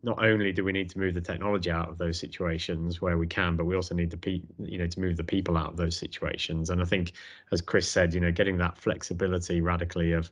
[0.03, 3.27] not only do we need to move the technology out of those situations where we
[3.27, 5.77] can, but we also need to pe- you know to move the people out of
[5.77, 6.71] those situations.
[6.71, 7.13] And I think,
[7.53, 10.31] as Chris said, you know, getting that flexibility radically of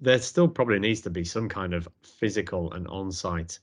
[0.00, 3.58] there still probably needs to be some kind of physical and on-site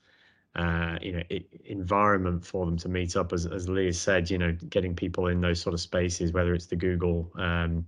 [0.56, 1.22] uh, you know
[1.66, 5.42] environment for them to meet up as, as Lee said you know getting people in
[5.42, 7.86] those sort of spaces whether it's the Google um,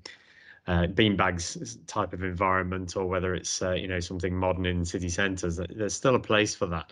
[0.67, 5.09] uh, beanbags type of environment or whether it's uh, you know something modern in city
[5.09, 6.91] centres there's still a place for that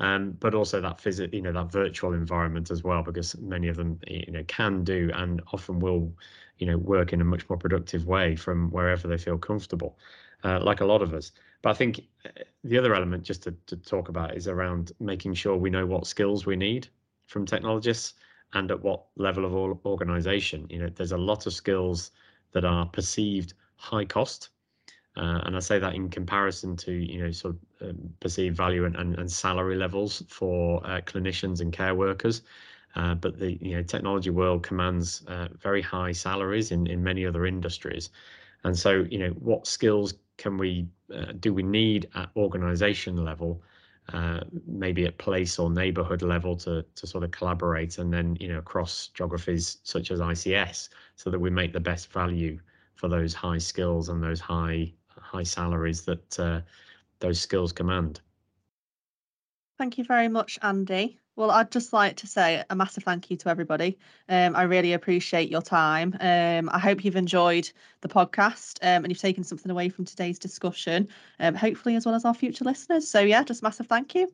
[0.00, 3.76] um, but also that physical, you know, that virtual environment as well, because many of
[3.76, 6.12] them, you know, can do and often will,
[6.58, 9.98] you know, work in a much more productive way from wherever they feel comfortable,
[10.44, 11.32] uh, like a lot of us.
[11.62, 12.30] But I think uh,
[12.62, 16.06] the other element just to, to talk about is around making sure we know what
[16.06, 16.88] skills we need
[17.26, 18.14] from technologists
[18.54, 20.66] and at what level of organization.
[20.70, 22.12] You know, there's a lot of skills
[22.52, 24.50] that are perceived high cost
[25.18, 28.84] uh, and I say that in comparison to you know sort of um, perceived value
[28.84, 32.42] and, and, and, salary levels for uh, clinicians and care workers.
[32.94, 37.26] Uh, but the you know technology world commands uh, very high salaries in, in many
[37.26, 38.10] other industries,
[38.64, 43.60] and so you know what skills can we uh, do we need at organisation level,
[44.12, 48.48] uh, maybe at place or neighbourhood level to to sort of collaborate, and then you
[48.48, 52.58] know across geographies such as ICS, so that we make the best value
[52.94, 54.92] for those high skills and those high
[55.28, 56.60] high salaries that uh,
[57.20, 58.20] those skills command.
[59.76, 61.20] Thank you very much, Andy.
[61.36, 63.96] Well, I'd just like to say a massive thank you to everybody.
[64.28, 66.16] Um, I really appreciate your time.
[66.18, 67.70] Um, I hope you've enjoyed
[68.00, 71.06] the podcast um, and you've taken something away from today's discussion,
[71.38, 73.08] um, hopefully, as well as our future listeners.
[73.08, 74.28] So, yeah, just massive thank you.